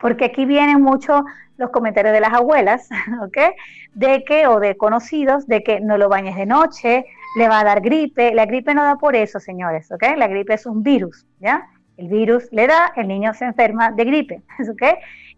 porque 0.00 0.24
aquí 0.24 0.46
vienen 0.46 0.80
mucho 0.80 1.24
los 1.58 1.70
comentarios 1.70 2.14
de 2.14 2.20
las 2.20 2.32
abuelas, 2.32 2.88
¿ok? 3.22 3.38
De 3.94 4.24
que, 4.24 4.46
o 4.46 4.60
de 4.60 4.76
conocidos, 4.78 5.46
de 5.46 5.62
que 5.62 5.80
no 5.80 5.98
lo 5.98 6.08
bañes 6.08 6.36
de 6.36 6.46
noche, 6.46 7.04
le 7.36 7.48
va 7.48 7.60
a 7.60 7.64
dar 7.64 7.82
gripe. 7.82 8.34
La 8.34 8.46
gripe 8.46 8.74
no 8.74 8.82
da 8.82 8.96
por 8.96 9.14
eso, 9.14 9.40
señores, 9.40 9.92
¿ok? 9.92 10.16
La 10.16 10.26
gripe 10.26 10.54
es 10.54 10.64
un 10.64 10.82
virus, 10.82 11.26
¿ya? 11.38 11.68
El 11.98 12.08
virus 12.08 12.48
le 12.50 12.66
da, 12.66 12.92
el 12.96 13.08
niño 13.08 13.34
se 13.34 13.44
enferma 13.44 13.90
de 13.90 14.04
gripe, 14.06 14.42
¿ok? 14.70 14.82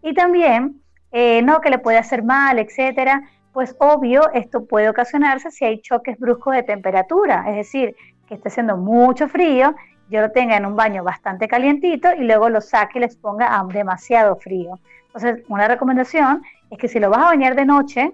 Y 0.01 0.13
también, 0.13 0.81
eh, 1.11 1.41
no, 1.41 1.59
que 1.59 1.69
le 1.69 1.79
puede 1.79 1.97
hacer 1.97 2.23
mal, 2.23 2.57
etcétera 2.57 3.21
pues 3.53 3.75
obvio 3.79 4.31
esto 4.33 4.65
puede 4.65 4.89
ocasionarse 4.89 5.51
si 5.51 5.63
hay 5.63 5.79
choques 5.79 6.19
bruscos 6.19 6.55
de 6.55 6.63
temperatura, 6.63 7.45
es 7.47 7.55
decir, 7.55 7.95
que 8.27 8.35
esté 8.35 8.49
haciendo 8.49 8.77
mucho 8.77 9.27
frío, 9.27 9.75
yo 10.09 10.21
lo 10.21 10.31
tenga 10.31 10.57
en 10.57 10.65
un 10.65 10.75
baño 10.75 11.03
bastante 11.03 11.47
calientito 11.47 12.09
y 12.13 12.23
luego 12.23 12.49
lo 12.49 12.61
saque 12.61 12.97
y 12.97 13.01
les 13.01 13.15
ponga 13.15 13.57
a 13.57 13.63
demasiado 13.65 14.35
frío. 14.35 14.79
Entonces, 15.07 15.43
una 15.47 15.67
recomendación 15.67 16.41
es 16.69 16.77
que 16.77 16.87
si 16.87 16.99
lo 16.99 17.09
vas 17.09 17.19
a 17.19 17.25
bañar 17.25 17.55
de 17.55 17.65
noche, 17.65 18.11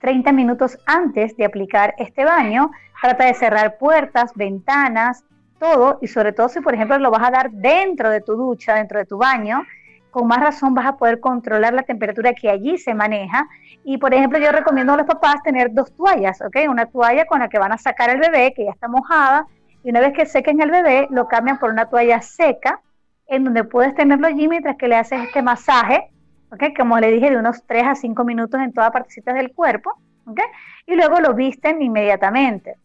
30 0.00 0.32
minutos 0.32 0.78
antes 0.84 1.36
de 1.36 1.44
aplicar 1.44 1.94
este 1.96 2.24
baño, 2.24 2.70
trata 3.00 3.24
de 3.24 3.34
cerrar 3.34 3.78
puertas, 3.78 4.32
ventanas, 4.34 5.24
todo, 5.58 5.98
y 6.02 6.08
sobre 6.08 6.32
todo 6.32 6.48
si, 6.48 6.60
por 6.60 6.74
ejemplo, 6.74 6.98
lo 6.98 7.10
vas 7.10 7.26
a 7.26 7.30
dar 7.30 7.50
dentro 7.50 8.10
de 8.10 8.20
tu 8.20 8.34
ducha, 8.34 8.74
dentro 8.74 8.98
de 8.98 9.06
tu 9.06 9.16
baño, 9.16 9.62
con 10.12 10.28
más 10.28 10.40
razón 10.40 10.74
vas 10.74 10.86
a 10.86 10.96
poder 10.96 11.20
controlar 11.20 11.72
la 11.72 11.82
temperatura 11.82 12.34
que 12.34 12.50
allí 12.50 12.76
se 12.76 12.94
maneja. 12.94 13.48
Y, 13.82 13.96
por 13.96 14.12
ejemplo, 14.12 14.38
yo 14.38 14.52
recomiendo 14.52 14.92
a 14.92 14.98
los 14.98 15.06
papás 15.06 15.42
tener 15.42 15.72
dos 15.72 15.90
toallas, 15.96 16.40
¿ok? 16.42 16.56
Una 16.68 16.86
toalla 16.86 17.24
con 17.24 17.40
la 17.40 17.48
que 17.48 17.58
van 17.58 17.72
a 17.72 17.78
sacar 17.78 18.10
el 18.10 18.20
bebé, 18.20 18.52
que 18.54 18.66
ya 18.66 18.72
está 18.72 18.88
mojada, 18.88 19.46
y 19.82 19.88
una 19.90 20.00
vez 20.00 20.12
que 20.12 20.26
sequen 20.26 20.60
el 20.60 20.70
bebé, 20.70 21.08
lo 21.10 21.26
cambian 21.28 21.58
por 21.58 21.70
una 21.70 21.86
toalla 21.86 22.20
seca, 22.20 22.80
en 23.26 23.44
donde 23.44 23.64
puedes 23.64 23.94
tenerlo 23.94 24.26
allí 24.26 24.46
mientras 24.48 24.76
que 24.76 24.86
le 24.86 24.96
haces 24.96 25.18
este 25.22 25.40
masaje, 25.40 26.10
¿ok? 26.52 26.62
Como 26.76 27.00
le 27.00 27.10
dije, 27.10 27.30
de 27.30 27.38
unos 27.38 27.64
3 27.66 27.84
a 27.86 27.94
5 27.94 28.22
minutos 28.24 28.60
en 28.60 28.74
todas 28.74 28.90
partecitas 28.90 29.34
del 29.34 29.52
cuerpo, 29.52 29.92
¿ok? 30.26 30.40
Y 30.86 30.94
luego 30.94 31.20
lo 31.20 31.32
visten 31.32 31.80
inmediatamente. 31.80 32.76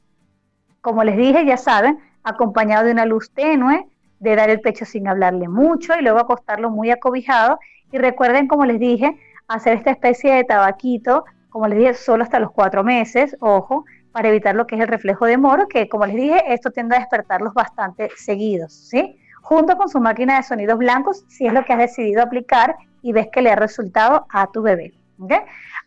Como 0.79 1.03
les 1.03 1.17
dije, 1.17 1.45
ya 1.45 1.57
saben, 1.57 1.99
acompañado 2.23 2.85
de 2.85 2.93
una 2.93 3.05
luz 3.05 3.31
tenue, 3.33 3.85
de 4.19 4.35
dar 4.35 4.49
el 4.49 4.61
pecho 4.61 4.85
sin 4.85 5.07
hablarle 5.07 5.47
mucho 5.47 5.93
y 5.97 6.01
luego 6.01 6.19
acostarlo 6.19 6.69
muy 6.69 6.91
acobijado. 6.91 7.59
Y 7.91 7.97
recuerden, 7.97 8.47
como 8.47 8.65
les 8.65 8.79
dije, 8.79 9.17
hacer 9.47 9.77
esta 9.77 9.91
especie 9.91 10.33
de 10.33 10.43
tabaquito, 10.43 11.25
como 11.49 11.67
les 11.67 11.77
dije, 11.79 11.93
solo 11.93 12.23
hasta 12.23 12.39
los 12.39 12.51
cuatro 12.51 12.83
meses, 12.83 13.35
ojo, 13.39 13.85
para 14.11 14.29
evitar 14.29 14.55
lo 14.55 14.67
que 14.67 14.75
es 14.75 14.81
el 14.81 14.87
reflejo 14.87 15.25
de 15.25 15.37
moro, 15.37 15.67
que 15.67 15.87
como 15.87 16.05
les 16.05 16.15
dije, 16.15 16.53
esto 16.53 16.71
tiende 16.71 16.95
a 16.95 16.99
despertarlos 16.99 17.53
bastante 17.53 18.09
seguidos, 18.15 18.73
¿sí? 18.73 19.17
Junto 19.41 19.77
con 19.77 19.89
su 19.89 19.99
máquina 19.99 20.37
de 20.37 20.43
sonidos 20.43 20.77
blancos, 20.77 21.23
si 21.27 21.45
es 21.45 21.53
lo 21.53 21.63
que 21.63 21.73
has 21.73 21.79
decidido 21.79 22.21
aplicar 22.21 22.75
y 23.01 23.13
ves 23.13 23.27
que 23.31 23.41
le 23.41 23.51
ha 23.51 23.55
resultado 23.55 24.25
a 24.29 24.47
tu 24.47 24.61
bebé. 24.61 24.93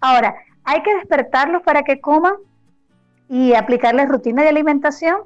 Ahora, 0.00 0.34
hay 0.64 0.82
que 0.82 0.94
despertarlos 0.94 1.62
para 1.62 1.82
que 1.82 2.00
coman 2.00 2.34
y 3.28 3.54
aplicarles 3.54 4.08
rutina 4.08 4.42
de 4.42 4.48
alimentación 4.48 5.18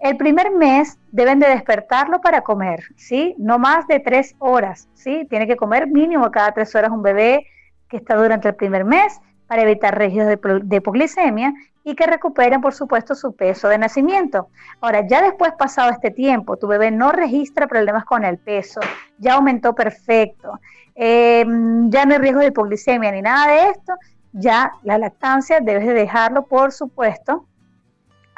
el 0.00 0.16
primer 0.16 0.50
mes 0.50 0.98
deben 1.12 1.38
de 1.38 1.48
despertarlo 1.48 2.20
para 2.20 2.40
comer, 2.40 2.84
¿sí? 2.96 3.34
No 3.38 3.58
más 3.58 3.86
de 3.86 4.00
tres 4.00 4.34
horas, 4.38 4.88
¿sí? 4.94 5.26
Tiene 5.28 5.46
que 5.46 5.56
comer 5.56 5.86
mínimo 5.88 6.30
cada 6.30 6.52
tres 6.52 6.74
horas 6.74 6.90
un 6.90 7.02
bebé 7.02 7.46
que 7.88 7.98
está 7.98 8.16
durante 8.16 8.48
el 8.48 8.54
primer 8.54 8.84
mes 8.84 9.20
para 9.46 9.62
evitar 9.62 9.98
riesgos 9.98 10.26
de, 10.26 10.76
hipoglicemia 10.76 11.52
y 11.82 11.94
que 11.94 12.06
recuperen, 12.06 12.60
por 12.60 12.72
supuesto, 12.72 13.14
su 13.14 13.34
peso 13.34 13.68
de 13.68 13.78
nacimiento. 13.78 14.48
Ahora, 14.80 15.06
ya 15.06 15.22
después 15.22 15.52
pasado 15.58 15.90
este 15.90 16.10
tiempo, 16.10 16.56
tu 16.56 16.66
bebé 16.66 16.90
no 16.90 17.10
registra 17.12 17.66
problemas 17.66 18.04
con 18.04 18.24
el 18.24 18.38
peso, 18.38 18.80
ya 19.18 19.34
aumentó 19.34 19.74
perfecto, 19.74 20.60
eh, 20.94 21.44
ya 21.88 22.04
no 22.04 22.12
hay 22.12 22.18
riesgo 22.18 22.40
de 22.40 22.46
hipoglicemia 22.46 23.10
ni 23.10 23.22
nada 23.22 23.52
de 23.52 23.70
esto, 23.70 23.94
ya 24.32 24.72
la 24.82 24.98
lactancia 24.98 25.60
debes 25.60 25.86
de 25.86 25.94
dejarlo, 25.94 26.46
por 26.46 26.72
supuesto, 26.72 27.46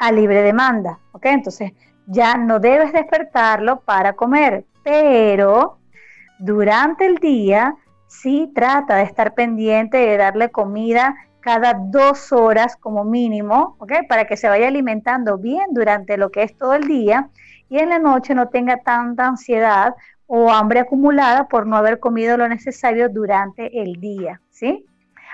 a 0.03 0.11
libre 0.11 0.41
demanda, 0.41 0.99
¿ok? 1.13 1.25
Entonces 1.27 1.71
ya 2.07 2.35
no 2.35 2.59
debes 2.59 2.91
despertarlo 2.91 3.79
para 3.81 4.13
comer, 4.13 4.65
pero 4.83 5.77
durante 6.39 7.05
el 7.05 7.15
día 7.15 7.75
sí 8.07 8.51
trata 8.53 8.97
de 8.97 9.03
estar 9.03 9.33
pendiente 9.33 9.97
de 9.97 10.17
darle 10.17 10.51
comida 10.51 11.15
cada 11.39 11.73
dos 11.73 12.33
horas 12.33 12.75
como 12.75 13.05
mínimo, 13.05 13.77
¿ok? 13.79 13.93
Para 14.09 14.25
que 14.25 14.35
se 14.35 14.49
vaya 14.49 14.67
alimentando 14.67 15.37
bien 15.37 15.67
durante 15.71 16.17
lo 16.17 16.31
que 16.31 16.43
es 16.43 16.57
todo 16.57 16.73
el 16.73 16.85
día 16.87 17.29
y 17.69 17.79
en 17.79 17.89
la 17.89 17.99
noche 17.99 18.35
no 18.35 18.49
tenga 18.49 18.77
tanta 18.77 19.25
ansiedad 19.25 19.95
o 20.27 20.51
hambre 20.51 20.81
acumulada 20.81 21.47
por 21.47 21.65
no 21.65 21.77
haber 21.77 21.99
comido 21.99 22.35
lo 22.35 22.49
necesario 22.49 23.07
durante 23.07 23.81
el 23.81 24.01
día, 24.01 24.41
¿sí? 24.49 24.85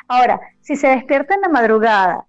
Ahora, 0.07 0.39
si 0.61 0.75
se 0.75 0.89
despierta 0.89 1.33
en 1.33 1.41
la 1.41 1.49
madrugada 1.49 2.25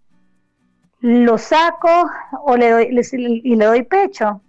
lo 1.01 1.39
saco 1.39 2.11
o 2.45 2.57
le 2.57 2.71
doy, 2.71 3.01
y 3.45 3.57
le 3.57 3.65
doy 3.65 3.83
pecho. 3.83 4.43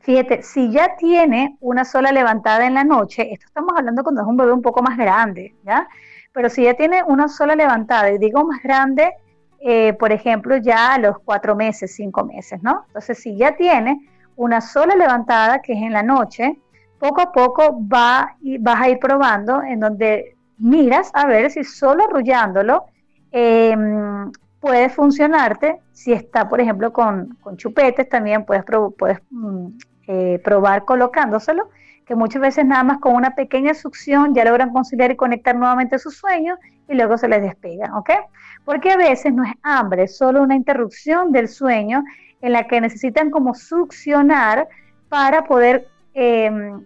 Fíjate, 0.00 0.42
si 0.42 0.70
ya 0.70 0.96
tiene 0.96 1.56
una 1.60 1.84
sola 1.84 2.12
levantada 2.12 2.66
en 2.66 2.74
la 2.74 2.84
noche, 2.84 3.32
esto 3.32 3.46
estamos 3.46 3.72
hablando 3.76 4.02
cuando 4.02 4.22
es 4.22 4.28
un 4.28 4.36
bebé 4.36 4.52
un 4.52 4.62
poco 4.62 4.82
más 4.82 4.96
grande, 4.96 5.54
¿ya? 5.64 5.88
Pero 6.32 6.48
si 6.48 6.62
ya 6.62 6.74
tiene 6.74 7.02
una 7.02 7.28
sola 7.28 7.56
levantada, 7.56 8.10
y 8.12 8.18
digo 8.18 8.44
más 8.44 8.62
grande, 8.62 9.12
eh, 9.58 9.94
por 9.94 10.12
ejemplo, 10.12 10.56
ya 10.58 10.94
a 10.94 10.98
los 10.98 11.18
cuatro 11.18 11.56
meses, 11.56 11.94
cinco 11.94 12.24
meses, 12.24 12.62
¿no? 12.62 12.84
Entonces, 12.86 13.18
si 13.18 13.36
ya 13.36 13.56
tiene 13.56 13.98
una 14.36 14.60
sola 14.60 14.94
levantada, 14.94 15.60
que 15.60 15.72
es 15.72 15.82
en 15.82 15.92
la 15.92 16.02
noche, 16.02 16.56
poco 16.98 17.20
a 17.20 17.32
poco 17.32 17.76
va 17.88 18.36
y 18.40 18.58
vas 18.58 18.80
a 18.80 18.88
ir 18.88 18.98
probando 18.98 19.62
en 19.62 19.80
donde 19.80 20.36
miras 20.58 21.10
a 21.14 21.26
ver 21.26 21.50
si 21.50 21.64
solo 21.64 22.04
arrullándolo 22.04 22.84
em, 23.32 24.30
puede 24.66 24.88
funcionarte 24.88 25.78
si 25.92 26.12
está, 26.12 26.48
por 26.48 26.60
ejemplo, 26.60 26.92
con, 26.92 27.36
chupetes, 27.56 28.08
también 28.08 28.44
puedes, 28.44 28.64
puedes 28.98 29.20
mm, 29.30 29.66
eh, 30.08 30.40
probar 30.42 30.84
colocándoselo, 30.84 31.70
que 32.04 32.16
muchas 32.16 32.42
veces 32.42 32.66
nada 32.66 32.82
más 32.82 32.98
con 32.98 33.14
una 33.14 33.36
pequeña 33.36 33.74
succión 33.74 34.34
ya 34.34 34.44
logran 34.44 34.72
conciliar 34.72 35.12
y 35.12 35.16
conectar 35.16 35.54
nuevamente 35.54 36.00
sus 36.00 36.16
sueños 36.16 36.58
y 36.88 36.94
luego 36.94 37.16
se 37.16 37.28
les 37.28 37.42
despega, 37.42 37.96
¿ok? 37.96 38.10
Porque 38.64 38.90
a 38.90 38.96
veces 38.96 39.32
no 39.32 39.44
es 39.44 39.52
hambre, 39.62 40.02
es 40.02 40.16
solo 40.16 40.42
una 40.42 40.56
interrupción 40.56 41.30
del 41.30 41.46
sueño 41.46 42.02
en 42.40 42.52
la 42.52 42.66
que 42.66 42.80
necesitan 42.80 43.30
como 43.30 43.54
succionar 43.54 44.66
para 45.08 45.44
poder 45.44 45.86
em, 46.12 46.84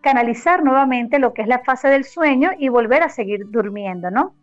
canalizar 0.00 0.64
nuevamente 0.64 1.20
lo 1.20 1.34
que 1.34 1.42
es 1.42 1.48
la 1.48 1.60
fase 1.60 1.86
del 1.86 2.02
sueño 2.02 2.50
y 2.58 2.68
volver 2.68 3.04
a 3.04 3.08
seguir 3.08 3.48
durmiendo, 3.48 4.10
¿no? 4.10 4.34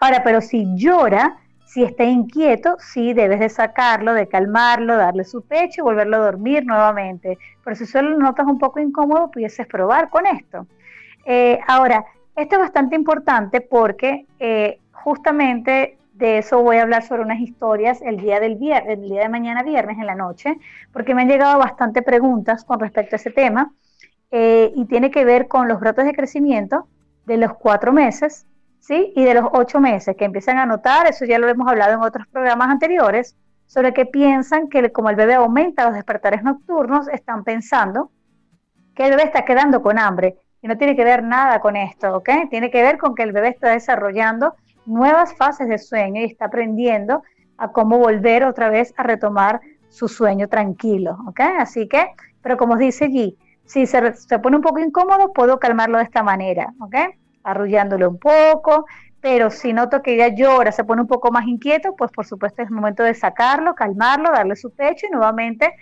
Ahora, 0.00 0.22
pero 0.24 0.40
si 0.40 0.64
llora, 0.76 1.36
si 1.70 1.84
está 1.84 2.02
inquieto, 2.02 2.76
sí 2.80 3.12
debes 3.12 3.38
de 3.38 3.48
sacarlo, 3.48 4.12
de 4.12 4.26
calmarlo, 4.26 4.96
darle 4.96 5.22
su 5.22 5.42
pecho 5.42 5.82
y 5.82 5.84
volverlo 5.84 6.16
a 6.16 6.26
dormir 6.26 6.66
nuevamente. 6.66 7.38
Pero 7.62 7.76
si 7.76 7.86
solo 7.86 8.10
lo 8.10 8.18
notas 8.18 8.46
un 8.46 8.58
poco 8.58 8.80
incómodo, 8.80 9.30
pudieses 9.30 9.68
probar 9.68 10.10
con 10.10 10.26
esto. 10.26 10.66
Eh, 11.24 11.60
ahora, 11.68 12.04
esto 12.34 12.56
es 12.56 12.60
bastante 12.60 12.96
importante 12.96 13.60
porque 13.60 14.26
eh, 14.40 14.80
justamente 14.90 15.96
de 16.14 16.38
eso 16.38 16.60
voy 16.60 16.78
a 16.78 16.82
hablar 16.82 17.04
sobre 17.04 17.22
unas 17.22 17.38
historias 17.38 18.02
el 18.02 18.16
día 18.16 18.40
del 18.40 18.56
viernes, 18.56 18.98
el 18.98 19.08
día 19.08 19.22
de 19.22 19.28
mañana 19.28 19.62
viernes 19.62 19.96
en 19.96 20.06
la 20.06 20.16
noche, 20.16 20.58
porque 20.92 21.14
me 21.14 21.22
han 21.22 21.28
llegado 21.28 21.56
bastante 21.60 22.02
preguntas 22.02 22.64
con 22.64 22.80
respecto 22.80 23.14
a 23.14 23.18
ese 23.18 23.30
tema 23.30 23.72
eh, 24.32 24.72
y 24.74 24.86
tiene 24.86 25.12
que 25.12 25.24
ver 25.24 25.46
con 25.46 25.68
los 25.68 25.78
brotes 25.78 26.04
de 26.04 26.14
crecimiento 26.14 26.88
de 27.26 27.36
los 27.36 27.52
cuatro 27.54 27.92
meses 27.92 28.44
¿sí? 28.80 29.12
Y 29.14 29.24
de 29.24 29.34
los 29.34 29.44
ocho 29.52 29.80
meses 29.80 30.16
que 30.16 30.24
empiezan 30.24 30.58
a 30.58 30.66
notar, 30.66 31.06
eso 31.06 31.24
ya 31.24 31.38
lo 31.38 31.48
hemos 31.48 31.68
hablado 31.68 31.94
en 31.94 32.02
otros 32.02 32.26
programas 32.26 32.68
anteriores, 32.68 33.36
sobre 33.66 33.94
que 33.94 34.06
piensan 34.06 34.68
que 34.68 34.90
como 34.90 35.10
el 35.10 35.16
bebé 35.16 35.34
aumenta 35.34 35.84
los 35.84 35.94
despertares 35.94 36.42
nocturnos, 36.42 37.06
están 37.08 37.44
pensando 37.44 38.10
que 38.96 39.04
el 39.04 39.10
bebé 39.10 39.22
está 39.24 39.44
quedando 39.44 39.80
con 39.80 39.98
hambre. 39.98 40.36
Y 40.62 40.66
no 40.66 40.76
tiene 40.76 40.96
que 40.96 41.04
ver 41.04 41.22
nada 41.22 41.60
con 41.60 41.76
esto, 41.76 42.16
¿ok? 42.16 42.28
Tiene 42.50 42.70
que 42.70 42.82
ver 42.82 42.98
con 42.98 43.14
que 43.14 43.22
el 43.22 43.32
bebé 43.32 43.48
está 43.48 43.70
desarrollando 43.70 44.54
nuevas 44.84 45.34
fases 45.36 45.68
de 45.68 45.78
sueño 45.78 46.20
y 46.20 46.24
está 46.24 46.46
aprendiendo 46.46 47.22
a 47.56 47.68
cómo 47.68 47.98
volver 47.98 48.44
otra 48.44 48.68
vez 48.68 48.92
a 48.96 49.02
retomar 49.02 49.60
su 49.88 50.08
sueño 50.08 50.48
tranquilo, 50.48 51.18
¿ok? 51.28 51.40
Así 51.58 51.88
que, 51.88 52.08
pero 52.42 52.56
como 52.56 52.76
dice 52.76 53.08
G, 53.08 53.36
si 53.64 53.86
se, 53.86 54.14
se 54.14 54.38
pone 54.38 54.56
un 54.56 54.62
poco 54.62 54.80
incómodo, 54.80 55.32
puedo 55.32 55.58
calmarlo 55.58 55.98
de 55.98 56.04
esta 56.04 56.22
manera, 56.22 56.74
¿ok? 56.80 56.96
Arrullándolo 57.42 58.08
un 58.08 58.18
poco, 58.18 58.86
pero 59.20 59.50
si 59.50 59.72
noto 59.72 60.02
que 60.02 60.16
ya 60.16 60.28
llora, 60.28 60.72
se 60.72 60.84
pone 60.84 61.02
un 61.02 61.08
poco 61.08 61.30
más 61.30 61.46
inquieto, 61.46 61.94
pues 61.96 62.10
por 62.10 62.26
supuesto 62.26 62.62
es 62.62 62.70
momento 62.70 63.02
de 63.02 63.14
sacarlo, 63.14 63.74
calmarlo, 63.74 64.30
darle 64.30 64.56
su 64.56 64.70
pecho 64.70 65.06
y 65.06 65.10
nuevamente 65.10 65.74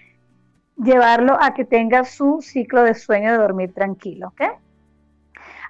llevarlo 0.77 1.37
a 1.41 1.55
que 1.55 1.65
tenga 1.65 2.05
su 2.05 2.41
ciclo 2.41 2.83
de 2.83 2.95
sueño 2.95 3.33
de 3.33 3.39
dormir 3.39 3.73
tranquilo. 3.73 4.29
¿ok? 4.29 4.43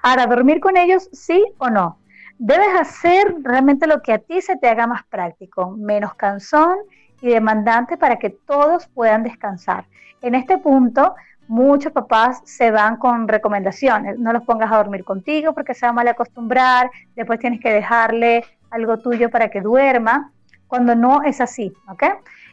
Ahora, 0.03 0.27
dormir 0.27 0.61
con 0.61 0.77
ellos, 0.77 1.09
sí 1.13 1.45
o 1.59 1.71
no. 1.71 1.99
Debes 2.39 2.69
hacer 2.79 3.35
realmente 3.43 3.87
lo 3.87 4.01
que 4.01 4.13
a 4.13 4.19
ti 4.19 4.41
se 4.41 4.57
te 4.57 4.69
haga 4.69 4.87
más 4.87 5.05
práctico, 5.07 5.73
menos 5.73 6.15
cansón 6.15 6.79
y 7.21 7.29
demandante 7.29 7.97
para 7.97 8.17
que 8.17 8.31
todos 8.31 8.87
puedan 8.89 9.25
descansar. 9.25 9.87
En 10.23 10.35
este 10.35 10.59
punto, 10.59 11.17
muchos 11.49 11.93
papás 11.93 12.41
se 12.45 12.71
van 12.71 12.97
con 12.97 13.27
recomendaciones. 13.27 14.19
No 14.19 14.33
los 14.33 14.45
pongas 14.45 14.71
a 14.71 14.77
dormir 14.77 15.05
contigo 15.05 15.55
porque 15.55 15.75
se 15.75 15.87
va 15.87 15.91
a 15.91 15.93
mal 15.95 16.09
acostumbrar, 16.09 16.91
después 17.17 17.41
tienes 17.41 17.61
que 17.61 17.73
dejarle 17.73 18.45
algo 18.71 18.99
tuyo 18.99 19.31
para 19.31 19.49
que 19.49 19.61
duerma, 19.61 20.31
cuando 20.67 20.95
no 20.95 21.23
es 21.23 21.41
así, 21.41 21.73
¿ok? 21.89 22.05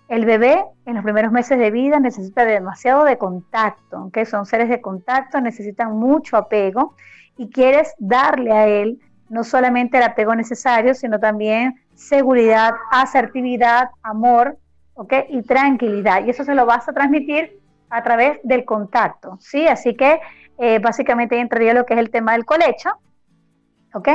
El 0.08 0.26
bebé 0.26 0.64
en 0.86 0.96
los 0.96 1.04
primeros 1.04 1.32
meses 1.32 1.60
de 1.60 1.72
vida 1.72 2.00
necesita 2.00 2.46
demasiado 2.46 3.04
de 3.04 3.18
contacto, 3.18 4.06
¿ok? 4.06 4.24
Son 4.24 4.46
seres 4.46 4.70
de 4.70 4.80
contacto, 4.80 5.42
necesitan 5.42 5.98
mucho 5.98 6.38
apego 6.38 6.96
y 7.38 7.50
quieres 7.50 7.94
darle 8.00 8.52
a 8.54 8.68
él 8.68 9.00
no 9.30 9.44
solamente 9.44 9.98
el 9.98 10.04
apego 10.04 10.36
necesario, 10.36 10.94
sino 10.94 11.20
también 11.20 11.76
seguridad, 11.96 12.76
asertividad, 12.92 13.90
amor, 14.04 14.58
¿ok? 14.94 15.14
Y 15.30 15.42
tranquilidad. 15.42 16.24
Y 16.26 16.30
eso 16.30 16.46
se 16.46 16.56
lo 16.56 16.66
vas 16.66 16.88
a 16.88 16.94
transmitir 16.94 17.60
a 17.96 18.04
través 18.04 18.40
del 18.44 18.66
contacto, 18.66 19.38
¿sí? 19.40 19.68
Así 19.68 19.96
que 19.96 20.20
eh, 20.58 20.80
básicamente 20.80 21.40
entraría 21.40 21.74
lo 21.74 21.86
que 21.86 21.94
es 21.94 22.00
el 22.00 22.10
tema 22.10 22.34
del 22.34 22.46
colecho, 22.46 22.90
¿ok? 23.94 24.10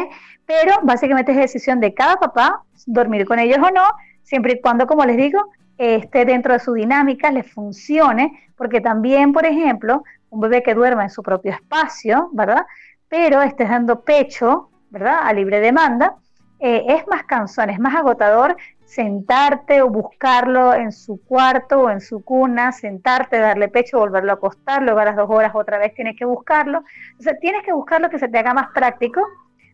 Pero 0.45 0.75
básicamente 0.83 1.33
es 1.33 1.39
decisión 1.39 1.81
de 1.81 1.95
cada 1.95 2.17
papá 2.17 2.63
dormir 2.87 3.25
con 3.25 3.39
ellos 3.39 3.59
o 3.59 3.71
no, 3.71 3.85
siempre 4.23 4.55
y 4.55 4.61
cuando, 4.61 4.87
como 4.87 5.05
les 5.05 5.17
digo, 5.17 5.51
esté 5.79 6.27
dentro 6.27 6.53
de 6.53 6.59
su 6.59 6.75
dinámica, 6.75 7.31
les 7.31 7.51
funcione, 7.51 8.51
porque 8.55 8.83
también, 8.83 9.33
por 9.33 9.47
ejemplo, 9.47 10.05
un 10.29 10.41
bebé 10.41 10.63
que 10.63 10.75
duerma 10.75 11.05
en 11.05 11.11
su 11.11 11.23
propio 11.23 11.53
espacio, 11.53 12.29
¿verdad? 12.33 12.67
Pero 13.09 13.41
esté 13.41 13.65
dando 13.65 14.03
pecho, 14.03 14.69
¿verdad? 14.91 15.21
A 15.23 15.33
libre 15.33 15.61
demanda, 15.61 16.17
eh, 16.59 16.85
es 16.89 17.07
más 17.07 17.25
cansón, 17.25 17.71
es 17.71 17.79
más 17.79 17.95
agotador 17.95 18.57
sentarte 18.91 19.83
o 19.83 19.89
buscarlo 19.89 20.75
en 20.75 20.91
su 20.91 21.21
cuarto 21.25 21.83
o 21.83 21.91
en 21.91 22.01
su 22.01 22.25
cuna, 22.25 22.73
sentarte, 22.73 23.39
darle 23.39 23.69
pecho, 23.69 24.01
volverlo 24.01 24.33
a 24.33 24.35
acostar, 24.35 24.83
luego 24.83 24.99
a 24.99 25.05
las 25.05 25.17
dos 25.17 25.31
horas 25.31 25.53
otra 25.55 25.79
vez 25.79 25.95
tienes 25.95 26.17
que 26.19 26.25
buscarlo. 26.25 26.81
O 26.81 27.41
tienes 27.41 27.63
que 27.65 27.73
buscarlo 27.73 28.11
que 28.11 28.19
se 28.19 28.27
te 28.27 28.39
haga 28.39 28.53
más 28.53 28.71
práctico, 28.75 29.23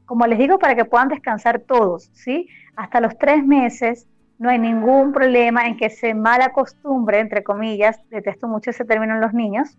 como 0.04 0.26
les 0.26 0.38
digo, 0.38 0.58
para 0.58 0.74
que 0.74 0.84
puedan 0.84 1.08
descansar 1.08 1.60
todos, 1.60 2.10
¿sí? 2.12 2.48
Hasta 2.76 3.00
los 3.00 3.16
tres 3.16 3.42
meses 3.44 4.06
no 4.38 4.50
hay 4.50 4.58
ningún 4.58 5.12
problema 5.12 5.66
en 5.66 5.78
que 5.78 5.88
se 5.88 6.12
mala 6.12 6.52
costumbre, 6.52 7.18
entre 7.18 7.42
comillas, 7.42 7.98
detesto 8.10 8.48
mucho 8.48 8.68
ese 8.68 8.84
término 8.84 9.14
en 9.14 9.22
los 9.22 9.32
niños, 9.32 9.78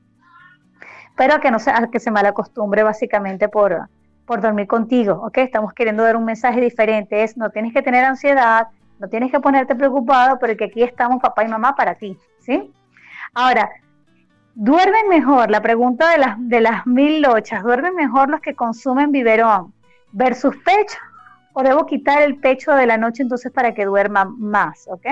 pero 1.15 1.39
que 1.39 1.51
no 1.51 1.59
sea 1.59 1.87
que 1.91 1.99
se 1.99 2.09
mala 2.09 2.31
costumbre 2.31 2.81
básicamente 2.81 3.49
por, 3.49 3.87
por 4.25 4.41
dormir 4.41 4.65
contigo, 4.65 5.21
¿ok? 5.23 5.37
Estamos 5.37 5.73
queriendo 5.73 6.01
dar 6.01 6.15
un 6.15 6.25
mensaje 6.25 6.59
diferente, 6.59 7.21
es 7.21 7.37
no 7.37 7.51
tienes 7.51 7.71
que 7.71 7.83
tener 7.83 8.03
ansiedad, 8.03 8.69
no 8.99 9.07
tienes 9.09 9.31
que 9.31 9.39
ponerte 9.39 9.75
preocupado, 9.75 10.39
porque 10.39 10.65
aquí 10.65 10.83
estamos 10.83 11.21
papá 11.21 11.43
y 11.43 11.47
mamá 11.47 11.75
para 11.75 11.95
ti, 11.95 12.17
¿sí? 12.39 12.71
Ahora, 13.33 13.69
¿duermen 14.55 15.07
mejor? 15.09 15.51
La 15.51 15.61
pregunta 15.61 16.11
de 16.11 16.17
las, 16.17 16.35
de 16.39 16.61
las 16.61 16.85
mil 16.87 17.21
lochas, 17.21 17.63
¿duermen 17.63 17.95
mejor 17.95 18.29
los 18.29 18.41
que 18.41 18.55
consumen 18.55 19.11
biberón 19.11 19.73
versus 20.11 20.55
pecho? 20.57 20.97
¿O 21.53 21.63
debo 21.63 21.85
quitar 21.85 22.21
el 22.21 22.37
pecho 22.37 22.73
de 22.73 22.85
la 22.85 22.97
noche 22.97 23.23
entonces 23.23 23.51
para 23.51 23.73
que 23.73 23.85
duerma 23.85 24.25
más, 24.25 24.87
¿ok? 24.89 25.05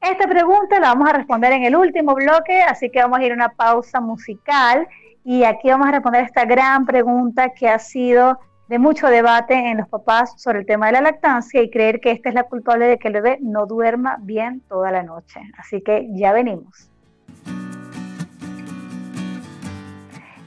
Esta 0.00 0.28
pregunta 0.28 0.78
la 0.80 0.88
vamos 0.88 1.08
a 1.08 1.14
responder 1.14 1.52
en 1.52 1.64
el 1.64 1.74
último 1.74 2.14
bloque, 2.14 2.62
así 2.62 2.90
que 2.90 3.00
vamos 3.00 3.18
a 3.18 3.24
ir 3.24 3.32
a 3.32 3.34
una 3.34 3.48
pausa 3.48 4.00
musical 4.00 4.86
y 5.24 5.44
aquí 5.44 5.70
vamos 5.70 5.88
a 5.88 5.92
responder 5.92 6.24
esta 6.24 6.44
gran 6.44 6.84
pregunta 6.84 7.54
que 7.54 7.68
ha 7.68 7.78
sido 7.78 8.38
de 8.68 8.78
mucho 8.78 9.08
debate 9.08 9.54
en 9.54 9.78
los 9.78 9.88
papás 9.88 10.34
sobre 10.40 10.60
el 10.60 10.66
tema 10.66 10.86
de 10.86 10.92
la 10.92 11.02
lactancia 11.02 11.62
y 11.62 11.70
creer 11.70 12.00
que 12.00 12.10
esta 12.10 12.30
es 12.30 12.34
la 12.34 12.44
culpable 12.44 12.86
de 12.86 12.98
que 12.98 13.08
el 13.08 13.14
bebé 13.14 13.38
no 13.40 13.66
duerma 13.66 14.16
bien 14.20 14.60
toda 14.68 14.90
la 14.90 15.02
noche. 15.02 15.40
Así 15.58 15.82
que 15.82 16.08
ya 16.12 16.32
venimos. 16.32 16.90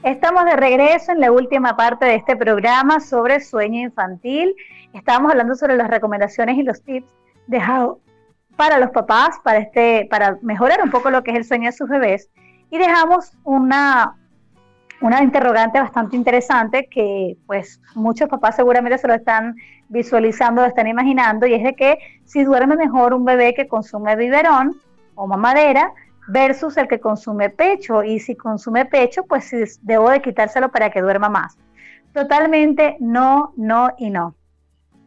Estamos 0.02 0.44
de 0.44 0.56
regreso 0.56 1.12
en 1.12 1.20
la 1.20 1.30
última 1.32 1.76
parte 1.76 2.06
de 2.06 2.14
este 2.14 2.36
programa 2.36 3.00
sobre 3.00 3.40
sueño 3.40 3.80
infantil. 3.80 4.54
Estábamos 4.92 5.32
hablando 5.32 5.54
sobre 5.54 5.76
las 5.76 5.88
recomendaciones 5.88 6.56
y 6.56 6.62
los 6.62 6.82
tips 6.82 7.08
dejados 7.46 7.98
para 8.56 8.78
los 8.78 8.90
papás 8.90 9.38
para, 9.44 9.58
este, 9.58 10.06
para 10.10 10.36
mejorar 10.42 10.82
un 10.82 10.90
poco 10.90 11.10
lo 11.10 11.22
que 11.22 11.30
es 11.30 11.36
el 11.36 11.44
sueño 11.44 11.66
de 11.66 11.76
sus 11.76 11.88
bebés. 11.88 12.30
Y 12.70 12.78
dejamos 12.78 13.32
una, 13.44 14.16
una 15.00 15.22
interrogante 15.22 15.80
bastante 15.80 16.16
interesante 16.16 16.88
que 16.90 17.36
pues 17.46 17.80
muchos 17.94 18.28
papás 18.28 18.56
seguramente 18.56 18.98
se 18.98 19.06
lo 19.06 19.14
están 19.14 19.54
visualizando, 19.88 20.62
lo 20.62 20.68
están 20.68 20.88
imaginando, 20.88 21.46
y 21.46 21.54
es 21.54 21.62
de 21.62 21.74
que 21.74 21.98
si 22.24 22.44
duerme 22.44 22.76
mejor 22.76 23.14
un 23.14 23.24
bebé 23.24 23.54
que 23.54 23.68
consume 23.68 24.16
biberón 24.16 24.76
o 25.14 25.26
mamadera 25.26 25.92
versus 26.28 26.76
el 26.76 26.88
que 26.88 27.00
consume 27.00 27.48
pecho, 27.50 28.02
y 28.02 28.18
si 28.20 28.34
consume 28.34 28.84
pecho, 28.84 29.24
pues 29.24 29.50
debo 29.82 30.10
de 30.10 30.20
quitárselo 30.20 30.70
para 30.70 30.90
que 30.90 31.00
duerma 31.00 31.28
más. 31.28 31.56
Totalmente 32.12 32.96
no, 33.00 33.52
no 33.56 33.92
y 33.96 34.10
no. 34.10 34.34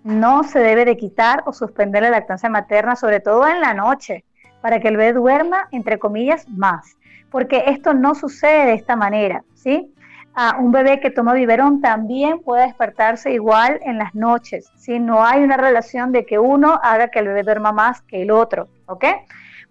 No 0.04 0.44
se 0.44 0.60
debe 0.60 0.86
de 0.86 0.98
quitar 0.98 1.44
o 1.46 1.54
suspender 1.54 2.02
la 2.02 2.10
lactancia 2.10 2.50
materna, 2.50 2.96
sobre 2.96 3.20
todo 3.20 3.48
en 3.48 3.62
la 3.62 3.76
noche, 3.76 4.26
para 4.62 4.80
que 4.80 4.88
el 4.88 4.98
bebé 4.98 5.14
duerma, 5.14 5.68
entre 5.72 6.00
comillas, 6.00 6.48
más 6.50 6.96
porque 7.32 7.64
esto 7.68 7.94
no 7.94 8.14
sucede 8.14 8.66
de 8.66 8.74
esta 8.74 8.96
manera, 8.96 9.44
¿sí? 9.62 9.94
A 10.34 10.58
un 10.58 10.72
bebé 10.72 11.00
que 11.00 11.12
toma 11.12 11.34
biberón 11.34 11.82
también 11.82 12.40
puede 12.40 12.64
despertarse 12.64 13.34
igual 13.34 13.80
en 13.84 13.98
las 13.98 14.16
noches, 14.16 14.72
¿sí? 14.78 15.00
No 15.00 15.26
hay 15.26 15.44
una 15.44 15.58
relación 15.58 16.12
de 16.12 16.26
que 16.26 16.40
uno 16.40 16.80
haga 16.82 17.10
que 17.10 17.20
el 17.20 17.28
bebé 17.28 17.44
duerma 17.44 17.72
más 17.72 18.02
que 18.02 18.22
el 18.22 18.32
otro, 18.32 18.70
¿ok? 18.86 19.06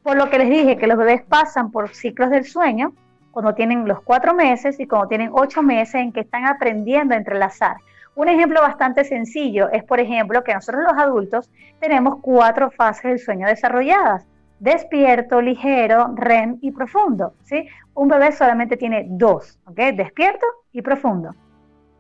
Por 0.03 0.17
lo 0.17 0.29
que 0.29 0.39
les 0.39 0.51
dije 0.51 0.77
que 0.77 0.87
los 0.87 0.99
bebés 0.99 1.23
pasan 1.23 1.71
por 1.71 1.89
ciclos 1.95 2.31
del 2.31 2.45
sueño, 2.45 2.93
cuando 3.31 3.55
tienen 3.55 3.87
los 3.87 4.01
cuatro 4.03 4.35
meses 4.35 4.79
y 4.81 4.87
cuando 4.87 5.09
tienen 5.09 5.31
ocho 5.33 5.63
meses 5.63 5.95
en 5.95 6.13
que 6.13 6.21
están 6.21 6.47
aprendiendo 6.47 7.15
a 7.15 7.19
entrelazar. 7.19 7.77
Un 8.17 8.29
ejemplo 8.29 8.61
bastante 8.61 9.05
sencillo 9.05 9.71
es, 9.71 9.85
por 9.85 10.01
ejemplo, 10.01 10.43
que 10.43 10.53
nosotros 10.53 10.83
los 10.83 11.01
adultos 11.01 11.49
tenemos 11.81 12.19
cuatro 12.21 12.71
fases 12.71 13.05
del 13.05 13.19
sueño 13.19 13.47
desarrolladas 13.47 14.27
despierto, 14.61 15.41
ligero, 15.41 16.15
REM 16.15 16.59
y 16.61 16.71
profundo. 16.71 17.35
¿sí? 17.43 17.67
Un 17.95 18.09
bebé 18.09 18.31
solamente 18.31 18.77
tiene 18.77 19.07
dos, 19.09 19.59
¿ok? 19.65 19.79
Despierto 19.95 20.47
y 20.71 20.83
profundo. 20.83 21.35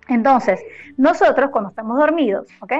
Entonces, 0.08 0.60
nosotros 0.96 1.50
cuando 1.50 1.70
estamos 1.70 1.98
dormidos, 1.98 2.46
¿ok? 2.60 2.72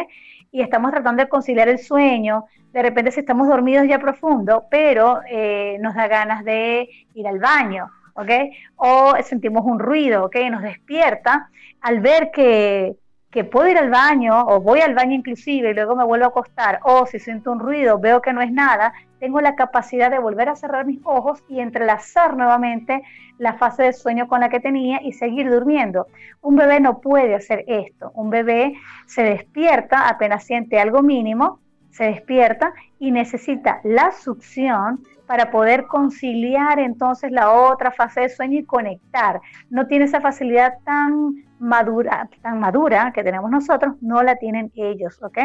Y 0.53 0.63
estamos 0.63 0.91
tratando 0.91 1.23
de 1.23 1.29
conciliar 1.29 1.69
el 1.69 1.79
sueño, 1.79 2.45
de 2.73 2.83
repente 2.83 3.11
si 3.11 3.21
estamos 3.21 3.49
dormidos 3.49 3.87
ya 3.89 3.99
profundo, 3.99 4.65
pero 4.71 5.21
eh, 5.29 5.79
nos 5.81 5.95
da 5.95 6.09
ganas 6.09 6.45
de 6.45 6.89
ir 7.15 7.27
al 7.27 7.39
baño, 7.39 7.89
¿ok? 8.15 8.31
O 8.77 9.15
sentimos 9.23 9.65
un 9.65 9.79
ruido, 9.79 10.25
¿ok? 10.25 10.37
Nos 10.51 10.63
despierta 10.63 11.49
al 11.81 12.01
ver 12.01 12.31
que 12.33 12.97
que 13.31 13.45
puedo 13.45 13.69
ir 13.69 13.79
al 13.79 13.91
baño 13.91 14.45
o 14.47 14.61
voy 14.61 14.81
al 14.81 14.95
baño 14.95 15.15
inclusive 15.15 15.71
y 15.71 15.75
luego 15.75 15.95
me 15.95 16.05
vuelvo 16.05 16.25
a 16.25 16.29
acostar 16.29 16.81
o 16.83 17.07
si 17.07 17.19
siento 17.19 17.53
un 17.53 17.61
ruido, 17.61 17.99
veo 17.99 18.21
que 18.21 18.33
no 18.33 18.43
es 18.43 18.51
nada, 18.51 18.93
tengo 19.21 19.41
la 19.41 19.55
capacidad 19.55 20.11
de 20.11 20.19
volver 20.19 20.49
a 20.49 20.57
cerrar 20.57 20.87
mis 20.87 21.01
ojos 21.05 21.45
y 21.49 21.61
entrelazar 21.61 22.37
nuevamente 22.37 23.03
la 23.39 23.53
fase 23.55 23.85
de 23.85 23.93
sueño 23.93 24.27
con 24.27 24.41
la 24.41 24.49
que 24.49 24.61
tenía 24.61 25.01
y 25.03 25.13
seguir 25.13 25.51
durmiendo. 25.51 26.09
Un 26.41 26.57
bebé 26.57 26.81
no 26.81 27.01
puede 27.01 27.35
hacer 27.35 27.65
esto. 27.69 28.11
Un 28.15 28.31
bebé 28.31 28.75
se 29.07 29.23
despierta 29.23 30.09
apenas 30.09 30.45
siente 30.45 30.81
algo 30.81 31.03
mínimo, 31.03 31.61
se 31.91 32.05
despierta 32.05 32.73
y 32.99 33.11
necesita 33.11 33.81
la 33.85 34.13
succión 34.13 35.01
para 35.27 35.51
poder 35.51 35.87
conciliar 35.87 36.81
entonces 36.81 37.31
la 37.31 37.53
otra 37.53 37.93
fase 37.93 38.23
de 38.23 38.29
sueño 38.31 38.59
y 38.59 38.65
conectar. 38.65 39.41
No 39.69 39.87
tiene 39.87 40.07
esa 40.07 40.21
facilidad 40.21 40.79
tan 40.85 41.45
madura, 41.61 43.13
que 43.15 43.23
tenemos 43.23 43.51
nosotros, 43.51 43.95
no 44.01 44.23
la 44.23 44.37
tienen 44.37 44.73
ellos, 44.75 45.23
¿ok? 45.23 45.39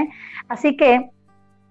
Así 0.47 0.75
que 0.77 1.11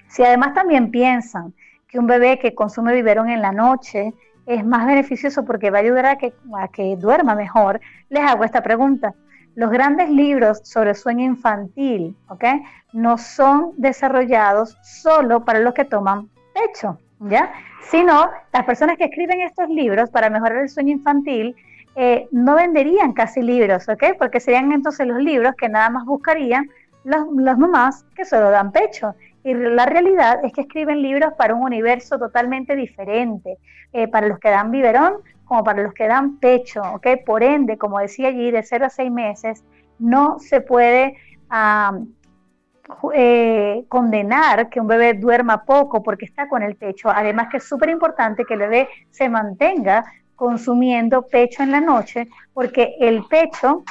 si 0.06 0.22
además 0.22 0.54
también 0.54 0.90
piensan 0.90 1.54
que 1.94 2.00
un 2.00 2.08
bebé 2.08 2.40
que 2.40 2.56
consume 2.56 2.92
biberón 2.92 3.28
en 3.30 3.40
la 3.40 3.52
noche 3.52 4.12
es 4.46 4.66
más 4.66 4.84
beneficioso 4.84 5.44
porque 5.44 5.70
va 5.70 5.78
a 5.78 5.82
ayudar 5.82 6.06
a 6.06 6.16
que, 6.16 6.96
duerma 6.96 7.36
mejor, 7.36 7.80
les 8.08 8.24
hago 8.24 8.42
esta 8.42 8.64
pregunta. 8.64 9.14
Los 9.54 9.70
grandes 9.70 10.10
libros 10.10 10.60
sobre 10.64 10.94
sueño 10.94 11.24
infantil, 11.24 12.16
¿ok? 12.26 12.46
No 12.94 13.16
son 13.16 13.74
desarrollados 13.76 14.76
solo 14.82 15.44
para 15.44 15.60
los 15.60 15.72
que 15.72 15.84
toman 15.84 16.28
pecho, 16.52 16.98
¿ya? 17.20 17.52
Sino 17.82 18.28
las 18.52 18.64
personas 18.64 18.98
que 18.98 19.04
escriben 19.04 19.42
estos 19.42 19.68
libros 19.68 20.10
para 20.10 20.30
mejorar 20.30 20.62
el 20.62 20.70
sueño 20.70 20.90
infantil 20.90 21.54
eh, 21.94 22.26
no 22.32 22.56
venderían 22.56 23.12
casi 23.12 23.40
libros, 23.40 23.88
¿ok? 23.88 24.16
Porque 24.18 24.40
serían 24.40 24.72
entonces 24.72 25.06
los 25.06 25.22
libros 25.22 25.54
que 25.54 25.68
nada 25.68 25.90
más 25.90 26.04
buscarían 26.06 26.68
las, 27.04 27.56
mamás 27.56 28.04
que 28.16 28.24
solo 28.24 28.50
dan 28.50 28.72
pecho. 28.72 29.14
Y 29.44 29.54
la 29.54 29.86
realidad 29.86 30.40
es 30.42 30.52
que 30.52 30.62
escriben 30.62 31.02
libros 31.02 31.34
para 31.34 31.54
un 31.54 31.62
universo 31.62 32.18
totalmente 32.18 32.74
diferente, 32.74 33.58
eh, 33.92 34.08
para 34.08 34.26
los 34.26 34.38
que 34.38 34.48
dan 34.48 34.70
biberón 34.70 35.18
como 35.44 35.62
para 35.62 35.82
los 35.82 35.92
que 35.92 36.08
dan 36.08 36.38
pecho, 36.38 36.82
¿ok? 36.94 37.06
Por 37.24 37.42
ende, 37.42 37.76
como 37.76 37.98
decía 37.98 38.28
allí, 38.28 38.50
de 38.50 38.62
0 38.62 38.86
a 38.86 38.90
6 38.90 39.10
meses, 39.10 39.64
no 39.98 40.38
se 40.38 40.62
puede 40.62 41.16
eh, 43.14 43.84
condenar 43.88 44.68
que 44.70 44.80
un 44.80 44.86
bebé 44.86 45.14
duerma 45.14 45.64
poco 45.64 46.02
porque 46.02 46.24
está 46.24 46.48
con 46.48 46.62
el 46.62 46.76
pecho. 46.76 47.10
Además 47.10 47.48
que 47.50 47.58
es 47.58 47.64
súper 47.64 47.90
importante 47.90 48.44
que 48.44 48.54
el 48.54 48.60
bebé 48.60 48.88
se 49.10 49.28
mantenga 49.28 50.04
consumiendo 50.34 51.26
pecho 51.26 51.62
en 51.62 51.70
la 51.70 51.80
noche 51.80 52.28
porque 52.52 52.96
el 52.98 53.24
pecho 53.26 53.84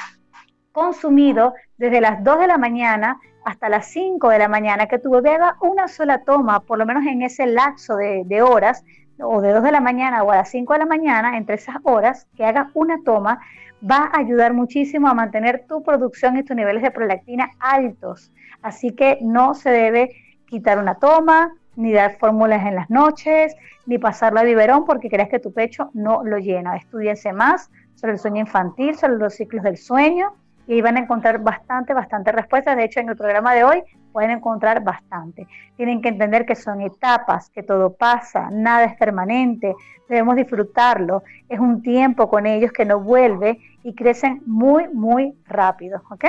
consumido 0.72 1.54
desde 1.76 2.00
las 2.00 2.22
2 2.22 2.40
de 2.40 2.46
la 2.46 2.58
mañana 2.58 3.18
hasta 3.44 3.68
las 3.68 3.86
5 3.86 4.28
de 4.30 4.38
la 4.38 4.48
mañana, 4.48 4.86
que 4.86 4.98
tu 4.98 5.10
bebé 5.10 5.34
haga 5.34 5.56
una 5.60 5.88
sola 5.88 6.22
toma, 6.24 6.60
por 6.60 6.78
lo 6.78 6.86
menos 6.86 7.04
en 7.06 7.22
ese 7.22 7.46
lapso 7.46 7.96
de, 7.96 8.42
horas, 8.42 8.84
o 9.20 9.40
de 9.40 9.52
2 9.52 9.62
de 9.62 9.72
la 9.72 9.80
mañana 9.80 10.22
o 10.22 10.30
a 10.30 10.36
las 10.36 10.50
5 10.50 10.72
de 10.72 10.78
la 10.78 10.86
mañana, 10.86 11.36
entre 11.36 11.56
esas 11.56 11.76
horas, 11.84 12.26
que 12.36 12.44
haga 12.44 12.70
una 12.74 13.02
toma, 13.04 13.40
va 13.88 14.10
a 14.12 14.18
ayudar 14.18 14.54
muchísimo 14.54 15.08
a 15.08 15.14
mantener 15.14 15.66
tu 15.68 15.82
producción 15.82 16.36
y 16.36 16.42
tus 16.42 16.56
niveles 16.56 16.82
de 16.82 16.90
prolactina 16.90 17.50
altos. 17.60 18.32
Así 18.62 18.92
que 18.92 19.18
no 19.20 19.54
se 19.54 19.70
debe 19.70 20.10
quitar 20.46 20.78
una 20.78 20.96
toma, 20.96 21.52
ni 21.76 21.92
dar 21.92 22.16
fórmulas 22.18 22.64
en 22.64 22.76
las 22.76 22.88
noches, 22.88 23.54
ni 23.86 23.98
pasarlo 23.98 24.40
a 24.40 24.44
biberón 24.44 24.84
porque 24.84 25.10
creas 25.10 25.28
que 25.28 25.40
tu 25.40 25.52
pecho 25.52 25.90
no 25.92 26.24
lo 26.24 26.38
llena. 26.38 26.76
Estudiense 26.76 27.32
más 27.32 27.70
sobre 27.94 28.14
el 28.14 28.18
sueño 28.18 28.40
infantil, 28.40 28.94
sobre 28.94 29.16
los 29.16 29.34
ciclos 29.34 29.64
del 29.64 29.76
sueño 29.76 30.34
y 30.66 30.74
ahí 30.74 30.80
van 30.80 30.96
a 30.96 31.00
encontrar 31.00 31.40
bastante, 31.40 31.92
bastante 31.94 32.32
respuestas. 32.32 32.76
De 32.76 32.84
hecho, 32.84 33.00
en 33.00 33.08
el 33.08 33.16
programa 33.16 33.54
de 33.54 33.64
hoy 33.64 33.82
pueden 34.12 34.30
encontrar 34.30 34.82
bastante. 34.82 35.46
Tienen 35.76 36.00
que 36.00 36.08
entender 36.08 36.46
que 36.46 36.54
son 36.54 36.80
etapas, 36.80 37.50
que 37.50 37.62
todo 37.62 37.94
pasa, 37.94 38.48
nada 38.50 38.84
es 38.84 38.96
permanente, 38.96 39.74
debemos 40.08 40.36
disfrutarlo. 40.36 41.22
Es 41.48 41.58
un 41.58 41.82
tiempo 41.82 42.28
con 42.28 42.46
ellos 42.46 42.72
que 42.72 42.84
no 42.84 43.00
vuelve 43.00 43.58
y 43.82 43.94
crecen 43.94 44.42
muy, 44.46 44.88
muy 44.88 45.34
rápido. 45.46 46.02
¿ok? 46.10 46.24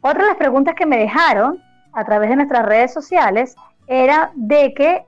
Otra 0.00 0.22
de 0.22 0.28
las 0.28 0.38
preguntas 0.38 0.74
que 0.74 0.86
me 0.86 0.98
dejaron 0.98 1.62
a 1.92 2.04
través 2.04 2.30
de 2.30 2.36
nuestras 2.36 2.64
redes 2.64 2.92
sociales 2.92 3.56
era 3.86 4.30
de 4.34 4.72
que 4.72 5.04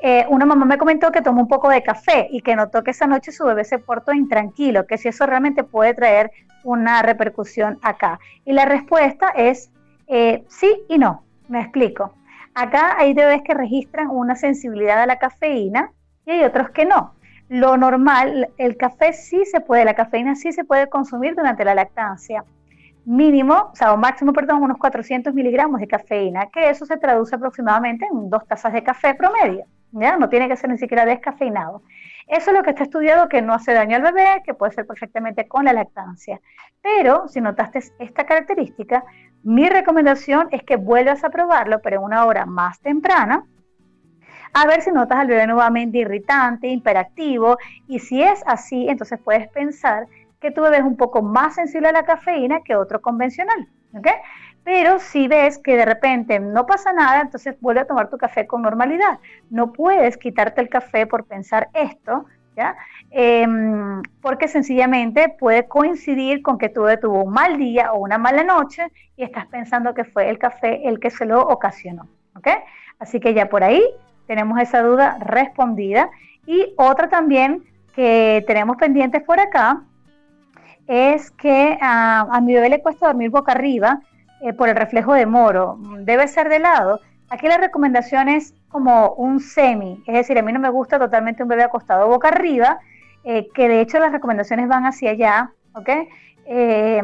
eh, 0.00 0.26
una 0.28 0.46
mamá 0.46 0.64
me 0.64 0.78
comentó 0.78 1.10
que 1.10 1.22
tomó 1.22 1.42
un 1.42 1.48
poco 1.48 1.68
de 1.68 1.82
café 1.82 2.28
y 2.30 2.40
que 2.40 2.54
notó 2.54 2.84
que 2.84 2.92
esa 2.92 3.06
noche 3.06 3.32
su 3.32 3.44
bebé 3.44 3.64
se 3.64 3.78
portó 3.78 4.12
intranquilo, 4.12 4.86
que 4.86 4.98
si 4.98 5.08
eso 5.08 5.26
realmente 5.26 5.64
puede 5.64 5.94
traer 5.94 6.30
una 6.62 7.02
repercusión 7.02 7.78
acá. 7.82 8.20
Y 8.44 8.52
la 8.52 8.64
respuesta 8.64 9.30
es 9.30 9.70
eh, 10.06 10.44
sí 10.48 10.84
y 10.88 10.98
no. 10.98 11.24
Me 11.48 11.60
explico. 11.60 12.12
Acá 12.54 12.96
hay 12.98 13.14
bebés 13.14 13.42
que 13.42 13.54
registran 13.54 14.08
una 14.10 14.36
sensibilidad 14.36 15.00
a 15.02 15.06
la 15.06 15.18
cafeína 15.18 15.92
y 16.26 16.32
hay 16.32 16.44
otros 16.44 16.70
que 16.70 16.84
no. 16.84 17.14
Lo 17.48 17.76
normal, 17.76 18.50
el 18.58 18.76
café 18.76 19.12
sí 19.12 19.44
se 19.46 19.60
puede, 19.60 19.84
la 19.84 19.94
cafeína 19.94 20.34
sí 20.36 20.52
se 20.52 20.64
puede 20.64 20.88
consumir 20.88 21.34
durante 21.34 21.64
la 21.64 21.74
lactancia. 21.74 22.44
Mínimo, 23.06 23.70
o 23.72 23.74
sea, 23.74 23.94
o 23.94 23.96
máximo, 23.96 24.34
perdón, 24.34 24.62
unos 24.62 24.76
400 24.76 25.32
miligramos 25.32 25.80
de 25.80 25.88
cafeína, 25.88 26.50
que 26.52 26.68
eso 26.68 26.84
se 26.84 26.98
traduce 26.98 27.34
aproximadamente 27.34 28.06
en 28.12 28.28
dos 28.28 28.46
tazas 28.46 28.74
de 28.74 28.82
café 28.82 29.14
promedio. 29.14 29.64
No 29.92 30.28
tiene 30.28 30.48
que 30.48 30.56
ser 30.56 30.70
ni 30.70 30.78
siquiera 30.78 31.04
descafeinado. 31.04 31.82
Eso 32.26 32.50
es 32.50 32.56
lo 32.56 32.62
que 32.62 32.70
está 32.70 32.82
estudiado 32.82 33.28
que 33.28 33.40
no 33.40 33.54
hace 33.54 33.72
daño 33.72 33.96
al 33.96 34.02
bebé, 34.02 34.42
que 34.44 34.52
puede 34.54 34.72
ser 34.72 34.86
perfectamente 34.86 35.48
con 35.48 35.64
la 35.64 35.72
lactancia. 35.72 36.40
Pero 36.82 37.26
si 37.28 37.40
notaste 37.40 37.80
esta 37.98 38.24
característica, 38.24 39.04
mi 39.42 39.68
recomendación 39.68 40.48
es 40.50 40.62
que 40.62 40.76
vuelvas 40.76 41.24
a 41.24 41.30
probarlo, 41.30 41.80
pero 41.80 41.96
en 41.96 42.04
una 42.04 42.26
hora 42.26 42.44
más 42.44 42.80
temprana, 42.80 43.44
a 44.52 44.66
ver 44.66 44.82
si 44.82 44.90
notas 44.90 45.18
al 45.18 45.26
bebé 45.26 45.46
nuevamente 45.46 45.98
irritante, 45.98 46.68
hiperactivo, 46.68 47.56
y 47.86 47.98
si 47.98 48.22
es 48.22 48.42
así, 48.46 48.88
entonces 48.88 49.18
puedes 49.22 49.48
pensar 49.48 50.06
que 50.40 50.50
tu 50.50 50.60
bebé 50.62 50.78
es 50.78 50.84
un 50.84 50.96
poco 50.96 51.22
más 51.22 51.54
sensible 51.54 51.88
a 51.88 51.92
la 51.92 52.04
cafeína 52.04 52.60
que 52.62 52.76
otro 52.76 53.00
convencional. 53.00 53.68
Pero 54.70 54.98
si 54.98 55.28
ves 55.28 55.56
que 55.56 55.78
de 55.78 55.86
repente 55.86 56.38
no 56.38 56.66
pasa 56.66 56.92
nada, 56.92 57.22
entonces 57.22 57.58
vuelve 57.58 57.80
a 57.80 57.86
tomar 57.86 58.10
tu 58.10 58.18
café 58.18 58.46
con 58.46 58.60
normalidad. 58.60 59.18
No 59.48 59.72
puedes 59.72 60.18
quitarte 60.18 60.60
el 60.60 60.68
café 60.68 61.06
por 61.06 61.24
pensar 61.24 61.70
esto, 61.72 62.26
¿ya? 62.54 62.76
Em, 63.10 64.02
porque 64.20 64.46
sencillamente 64.46 65.34
puede 65.40 65.66
coincidir 65.66 66.42
con 66.42 66.58
que 66.58 66.68
tú 66.68 66.84
un 67.10 67.32
mal 67.32 67.56
día 67.56 67.94
o 67.94 68.00
una 68.00 68.18
mala 68.18 68.44
noche 68.44 68.92
y 69.16 69.22
estás 69.22 69.46
pensando 69.46 69.94
que 69.94 70.04
fue 70.04 70.28
el 70.28 70.38
café 70.38 70.86
el 70.86 71.00
que 71.00 71.08
se 71.08 71.24
lo 71.24 71.40
ocasionó. 71.40 72.06
¿ok? 72.36 72.48
Así 72.98 73.20
que 73.20 73.32
ya 73.32 73.48
por 73.48 73.64
ahí 73.64 73.82
tenemos 74.26 74.60
esa 74.60 74.82
duda 74.82 75.16
respondida. 75.18 76.10
Y 76.44 76.74
otra 76.76 77.08
también 77.08 77.64
que 77.94 78.44
tenemos 78.46 78.76
pendientes 78.76 79.22
por 79.22 79.40
acá 79.40 79.80
es 80.86 81.30
que 81.30 81.78
a 81.80 82.38
mi 82.42 82.52
bebé 82.52 82.68
le 82.68 82.82
cuesta 82.82 83.06
dormir 83.06 83.30
boca 83.30 83.52
arriba 83.52 84.02
eh, 84.40 84.52
por 84.52 84.68
el 84.68 84.76
reflejo 84.76 85.14
de 85.14 85.26
moro, 85.26 85.78
debe 86.00 86.28
ser 86.28 86.48
de 86.48 86.60
lado. 86.60 87.00
Aquí 87.30 87.48
la 87.48 87.58
recomendación 87.58 88.28
es 88.28 88.54
como 88.68 89.12
un 89.14 89.40
semi, 89.40 90.02
es 90.06 90.14
decir, 90.14 90.38
a 90.38 90.42
mí 90.42 90.52
no 90.52 90.60
me 90.60 90.70
gusta 90.70 90.98
totalmente 90.98 91.42
un 91.42 91.48
bebé 91.48 91.64
acostado 91.64 92.08
boca 92.08 92.28
arriba, 92.28 92.78
eh, 93.24 93.48
que 93.52 93.68
de 93.68 93.80
hecho 93.80 93.98
las 93.98 94.12
recomendaciones 94.12 94.68
van 94.68 94.86
hacia 94.86 95.10
allá, 95.10 95.52
¿ok? 95.74 95.88
Eh, 96.46 97.02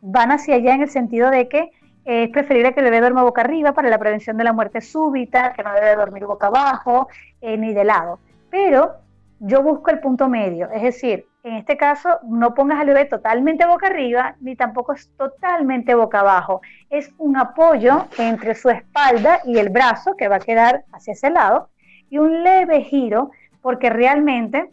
van 0.00 0.32
hacia 0.32 0.56
allá 0.56 0.74
en 0.74 0.82
el 0.82 0.90
sentido 0.90 1.30
de 1.30 1.48
que 1.48 1.70
es 2.04 2.30
preferible 2.30 2.74
que 2.74 2.80
el 2.80 2.86
bebé 2.86 2.98
duerma 2.98 3.22
boca 3.22 3.42
arriba 3.42 3.72
para 3.72 3.88
la 3.88 3.98
prevención 3.98 4.36
de 4.36 4.42
la 4.42 4.52
muerte 4.52 4.80
súbita, 4.80 5.52
que 5.52 5.62
no 5.62 5.72
debe 5.72 5.94
dormir 5.94 6.26
boca 6.26 6.48
abajo 6.48 7.06
ni 7.40 7.72
de 7.72 7.84
lado. 7.84 8.18
Pero 8.50 8.96
yo 9.44 9.60
busco 9.60 9.90
el 9.90 9.98
punto 9.98 10.28
medio, 10.28 10.70
es 10.70 10.82
decir, 10.82 11.26
en 11.42 11.54
este 11.54 11.76
caso 11.76 12.20
no 12.22 12.54
pongas 12.54 12.78
al 12.78 12.86
bebé 12.86 13.06
totalmente 13.06 13.66
boca 13.66 13.88
arriba 13.88 14.36
ni 14.40 14.54
tampoco 14.54 14.92
es 14.92 15.10
totalmente 15.16 15.96
boca 15.96 16.20
abajo. 16.20 16.60
Es 16.88 17.12
un 17.18 17.36
apoyo 17.36 18.06
entre 18.18 18.54
su 18.54 18.70
espalda 18.70 19.40
y 19.44 19.58
el 19.58 19.70
brazo 19.70 20.14
que 20.16 20.28
va 20.28 20.36
a 20.36 20.40
quedar 20.40 20.84
hacia 20.92 21.14
ese 21.14 21.30
lado 21.30 21.70
y 22.08 22.18
un 22.18 22.44
leve 22.44 22.82
giro 22.82 23.32
porque 23.60 23.90
realmente 23.90 24.70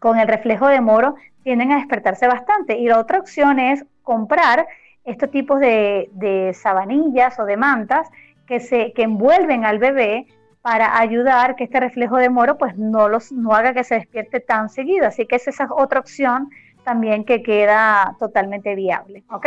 con 0.00 0.18
el 0.18 0.26
reflejo 0.26 0.66
de 0.66 0.80
moro 0.80 1.14
tienden 1.44 1.70
a 1.70 1.76
despertarse 1.76 2.26
bastante. 2.26 2.76
Y 2.76 2.88
la 2.88 2.98
otra 2.98 3.20
opción 3.20 3.60
es 3.60 3.86
comprar 4.02 4.66
estos 5.04 5.30
tipos 5.30 5.60
de, 5.60 6.08
de 6.14 6.52
sabanillas 6.54 7.38
o 7.38 7.44
de 7.44 7.56
mantas 7.56 8.08
que, 8.46 8.58
se, 8.58 8.92
que 8.92 9.02
envuelven 9.02 9.64
al 9.64 9.78
bebé 9.78 10.26
para 10.64 10.98
ayudar 10.98 11.56
que 11.56 11.64
este 11.64 11.78
reflejo 11.78 12.16
de 12.16 12.30
moro 12.30 12.56
pues 12.56 12.74
no, 12.78 13.06
los, 13.10 13.30
no 13.32 13.52
haga 13.52 13.74
que 13.74 13.84
se 13.84 13.96
despierte 13.96 14.40
tan 14.40 14.70
seguido. 14.70 15.06
Así 15.06 15.26
que 15.26 15.36
esa 15.36 15.50
es 15.50 15.58
otra 15.70 16.00
opción 16.00 16.48
también 16.84 17.26
que 17.26 17.42
queda 17.42 18.16
totalmente 18.18 18.74
viable. 18.74 19.24
¿ok? 19.30 19.46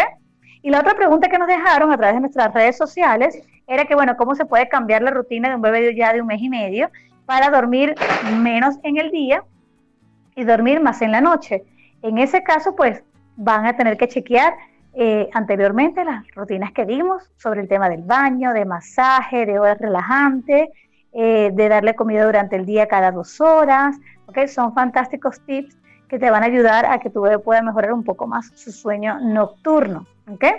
Y 0.61 0.69
la 0.69 0.79
otra 0.81 0.93
pregunta 0.93 1.27
que 1.27 1.39
nos 1.39 1.47
dejaron 1.47 1.91
a 1.91 1.97
través 1.97 2.13
de 2.13 2.21
nuestras 2.21 2.53
redes 2.53 2.77
sociales 2.77 3.41
era 3.65 3.85
que, 3.85 3.95
bueno, 3.95 4.15
¿cómo 4.15 4.35
se 4.35 4.45
puede 4.45 4.69
cambiar 4.69 5.01
la 5.01 5.09
rutina 5.09 5.49
de 5.49 5.55
un 5.55 5.61
bebé 5.63 5.95
ya 5.95 6.13
de 6.13 6.21
un 6.21 6.27
mes 6.27 6.39
y 6.39 6.49
medio 6.49 6.91
para 7.25 7.49
dormir 7.49 7.95
menos 8.39 8.75
en 8.83 8.97
el 8.97 9.09
día 9.09 9.43
y 10.35 10.43
dormir 10.43 10.81
más 10.81 11.01
en 11.01 11.13
la 11.13 11.21
noche? 11.21 11.63
En 12.03 12.19
ese 12.19 12.43
caso, 12.43 12.75
pues 12.75 13.03
van 13.37 13.65
a 13.65 13.75
tener 13.75 13.97
que 13.97 14.07
chequear 14.07 14.53
eh, 14.93 15.29
anteriormente 15.33 16.05
las 16.05 16.27
rutinas 16.35 16.71
que 16.73 16.85
dimos 16.85 17.23
sobre 17.37 17.61
el 17.61 17.67
tema 17.67 17.89
del 17.89 18.03
baño, 18.03 18.53
de 18.53 18.65
masaje, 18.65 19.47
de 19.47 19.57
horas 19.57 19.79
relajantes, 19.79 20.69
eh, 21.13 21.51
de 21.53 21.69
darle 21.69 21.95
comida 21.95 22.25
durante 22.25 22.55
el 22.55 22.65
día 22.65 22.87
cada 22.87 23.11
dos 23.11 23.39
horas. 23.41 23.97
¿okay? 24.27 24.47
Son 24.47 24.73
fantásticos 24.73 25.41
tips 25.45 25.77
que 26.07 26.19
te 26.19 26.29
van 26.29 26.43
a 26.43 26.45
ayudar 26.45 26.85
a 26.85 26.99
que 26.99 27.09
tu 27.09 27.21
bebé 27.21 27.39
pueda 27.39 27.61
mejorar 27.61 27.93
un 27.93 28.03
poco 28.03 28.27
más 28.27 28.51
su 28.55 28.71
sueño 28.71 29.19
nocturno. 29.19 30.05
¿okay? 30.31 30.53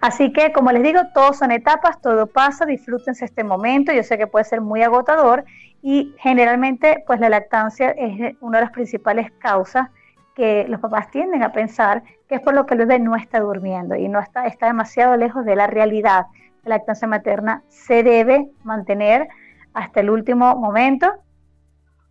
Así 0.00 0.32
que, 0.32 0.52
como 0.52 0.72
les 0.72 0.82
digo, 0.82 1.00
todos 1.12 1.38
son 1.38 1.50
etapas, 1.50 2.00
todo 2.00 2.26
pasa, 2.26 2.64
disfrútense 2.64 3.24
este 3.24 3.44
momento. 3.44 3.92
Yo 3.92 4.02
sé 4.02 4.16
que 4.16 4.26
puede 4.26 4.44
ser 4.44 4.60
muy 4.60 4.82
agotador 4.82 5.44
y 5.82 6.14
generalmente, 6.18 7.04
pues 7.06 7.20
la 7.20 7.28
lactancia 7.28 7.90
es 7.90 8.34
una 8.40 8.58
de 8.58 8.64
las 8.64 8.72
principales 8.72 9.30
causas 9.38 9.88
que 10.34 10.66
los 10.68 10.80
papás 10.80 11.10
tienden 11.10 11.42
a 11.42 11.52
pensar 11.52 12.02
que 12.28 12.36
es 12.36 12.40
por 12.40 12.54
lo 12.54 12.64
que 12.64 12.74
el 12.74 12.78
bebé 12.78 12.98
no 12.98 13.16
está 13.16 13.40
durmiendo 13.40 13.94
y 13.96 14.08
no 14.08 14.20
está, 14.20 14.46
está 14.46 14.66
demasiado 14.66 15.16
lejos 15.16 15.44
de 15.44 15.56
la 15.56 15.66
realidad 15.66 16.26
la 16.64 16.76
lactancia 16.76 17.08
materna 17.08 17.62
se 17.68 18.02
debe 18.02 18.48
mantener 18.64 19.28
hasta 19.72 20.00
el 20.00 20.10
último 20.10 20.56
momento, 20.56 21.12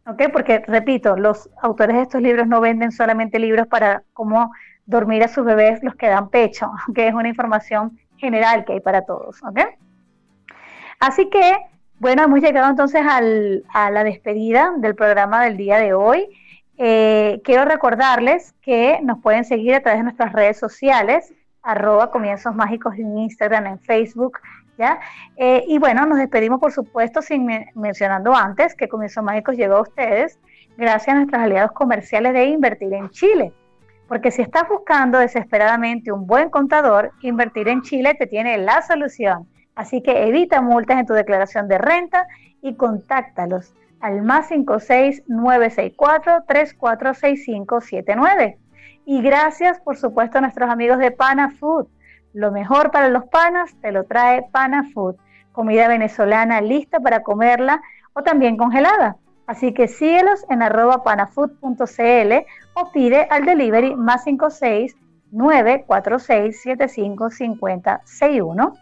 ¿ok? 0.05 0.23
Porque, 0.31 0.63
repito, 0.67 1.15
los 1.15 1.49
autores 1.61 1.95
de 1.95 2.03
estos 2.03 2.21
libros 2.21 2.47
no 2.47 2.61
venden 2.61 2.91
solamente 2.91 3.39
libros 3.39 3.67
para 3.67 4.03
cómo 4.13 4.51
dormir 4.85 5.23
a 5.23 5.27
sus 5.27 5.45
bebés 5.45 5.83
los 5.83 5.95
que 5.95 6.07
dan 6.07 6.29
pecho, 6.29 6.71
que 6.95 7.07
es 7.07 7.13
una 7.13 7.29
información 7.29 7.99
general 8.17 8.65
que 8.65 8.73
hay 8.73 8.79
para 8.79 9.03
todos, 9.03 9.41
¿ok? 9.43 9.59
Así 10.99 11.29
que, 11.29 11.57
bueno, 11.99 12.23
hemos 12.23 12.41
llegado 12.41 12.69
entonces 12.69 13.01
a 13.05 13.91
la 13.91 14.03
despedida 14.03 14.73
del 14.77 14.95
programa 14.95 15.43
del 15.45 15.55
día 15.55 15.77
de 15.77 15.93
hoy. 15.93 16.27
Eh, 16.77 17.41
quiero 17.43 17.65
recordarles 17.65 18.53
que 18.61 18.99
nos 19.03 19.19
pueden 19.19 19.45
seguir 19.45 19.75
a 19.75 19.81
través 19.81 19.99
de 19.99 20.03
nuestras 20.03 20.33
redes 20.33 20.57
sociales 20.57 21.33
arroba 21.69 22.11
comienzos 22.11 22.55
mágicos 22.55 22.95
en 22.95 23.17
Instagram, 23.17 23.67
en 23.67 23.79
Facebook, 23.79 24.39
¿ya? 24.77 24.99
Eh, 25.37 25.63
y 25.67 25.77
bueno, 25.77 26.05
nos 26.05 26.17
despedimos 26.17 26.59
por 26.59 26.71
supuesto 26.71 27.21
sin 27.21 27.47
mencionando 27.75 28.35
antes 28.35 28.75
que 28.75 28.87
Comienzos 28.87 29.23
Mágicos 29.23 29.55
llegó 29.55 29.75
a 29.75 29.81
ustedes 29.81 30.39
gracias 30.77 31.09
a 31.09 31.15
nuestros 31.15 31.41
aliados 31.41 31.71
comerciales 31.73 32.33
de 32.33 32.45
Invertir 32.45 32.93
en 32.93 33.09
Chile. 33.09 33.53
Porque 34.07 34.31
si 34.31 34.41
estás 34.41 34.67
buscando 34.67 35.19
desesperadamente 35.19 36.11
un 36.11 36.25
buen 36.25 36.49
contador, 36.49 37.11
Invertir 37.21 37.67
en 37.67 37.83
Chile 37.83 38.15
te 38.15 38.25
tiene 38.25 38.57
la 38.57 38.81
solución. 38.81 39.47
Así 39.75 40.01
que 40.01 40.27
evita 40.27 40.61
multas 40.61 40.99
en 40.99 41.05
tu 41.05 41.13
declaración 41.13 41.67
de 41.67 41.77
renta 41.77 42.25
y 42.61 42.75
contáctalos 42.75 43.73
al 43.99 44.23
más 44.23 44.47
56 44.47 45.23
964 45.27 46.45
346579. 46.47 48.57
Y 49.11 49.23
gracias, 49.23 49.79
por 49.79 49.97
supuesto, 49.97 50.37
a 50.37 50.41
nuestros 50.41 50.69
amigos 50.69 50.99
de 50.99 51.09
Pana 51.09 51.49
Food. 51.49 51.87
Lo 52.31 52.51
mejor 52.51 52.91
para 52.91 53.09
los 53.09 53.25
panas 53.25 53.73
te 53.81 53.91
lo 53.91 54.03
trae 54.03 54.45
Pana 54.51 54.83
Food. 54.93 55.15
Comida 55.51 55.87
venezolana 55.87 56.61
lista 56.61 56.99
para 56.99 57.23
comerla 57.23 57.81
o 58.13 58.21
también 58.21 58.55
congelada. 58.55 59.17
Así 59.47 59.73
que 59.73 59.87
síguelos 59.87 60.45
en 60.51 60.61
arroba 60.61 61.03
panafood.cl 61.03 62.33
o 62.75 62.91
pide 62.91 63.27
al 63.31 63.45
delivery 63.45 63.95
más 63.95 64.25
56 64.25 64.95
946 65.31 66.61
75 66.61 67.31
50 67.31 68.01
61. 68.05 68.73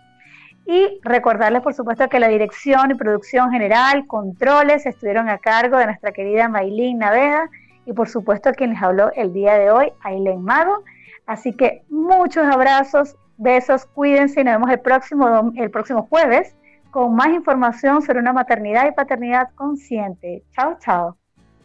Y 0.65 0.99
recordarles, 1.03 1.61
por 1.61 1.73
supuesto, 1.73 2.09
que 2.09 2.19
la 2.19 2.28
dirección 2.28 2.91
y 2.91 2.95
producción 2.95 3.49
general, 3.49 4.05
controles, 4.07 4.86
estuvieron 4.86 5.30
a 5.30 5.38
cargo 5.38 5.78
de 5.78 5.86
nuestra 5.86 6.11
querida 6.11 6.49
Maylin 6.49 6.97
Naveda 6.97 7.49
y, 7.88 7.93
por 7.93 8.09
supuesto, 8.09 8.51
quien 8.51 8.71
les 8.71 8.83
habló 8.83 9.11
el 9.15 9.33
día 9.33 9.57
de 9.57 9.71
hoy, 9.71 9.91
Aileen 10.03 10.43
Mago. 10.43 10.83
Así 11.25 11.53
que 11.53 11.83
muchos 11.89 12.45
abrazos, 12.45 13.15
besos, 13.38 13.85
cuídense 13.85 14.41
y 14.41 14.43
nos 14.43 14.55
vemos 14.55 14.69
el 14.69 14.79
próximo, 14.81 15.53
el 15.55 15.71
próximo 15.71 16.03
jueves 16.09 16.55
con 16.91 17.15
más 17.15 17.29
información 17.29 18.01
sobre 18.01 18.19
una 18.19 18.33
maternidad 18.33 18.88
y 18.88 18.91
paternidad 18.91 19.49
consciente. 19.55 20.43
Chao, 20.51 20.77
chao. 20.79 21.17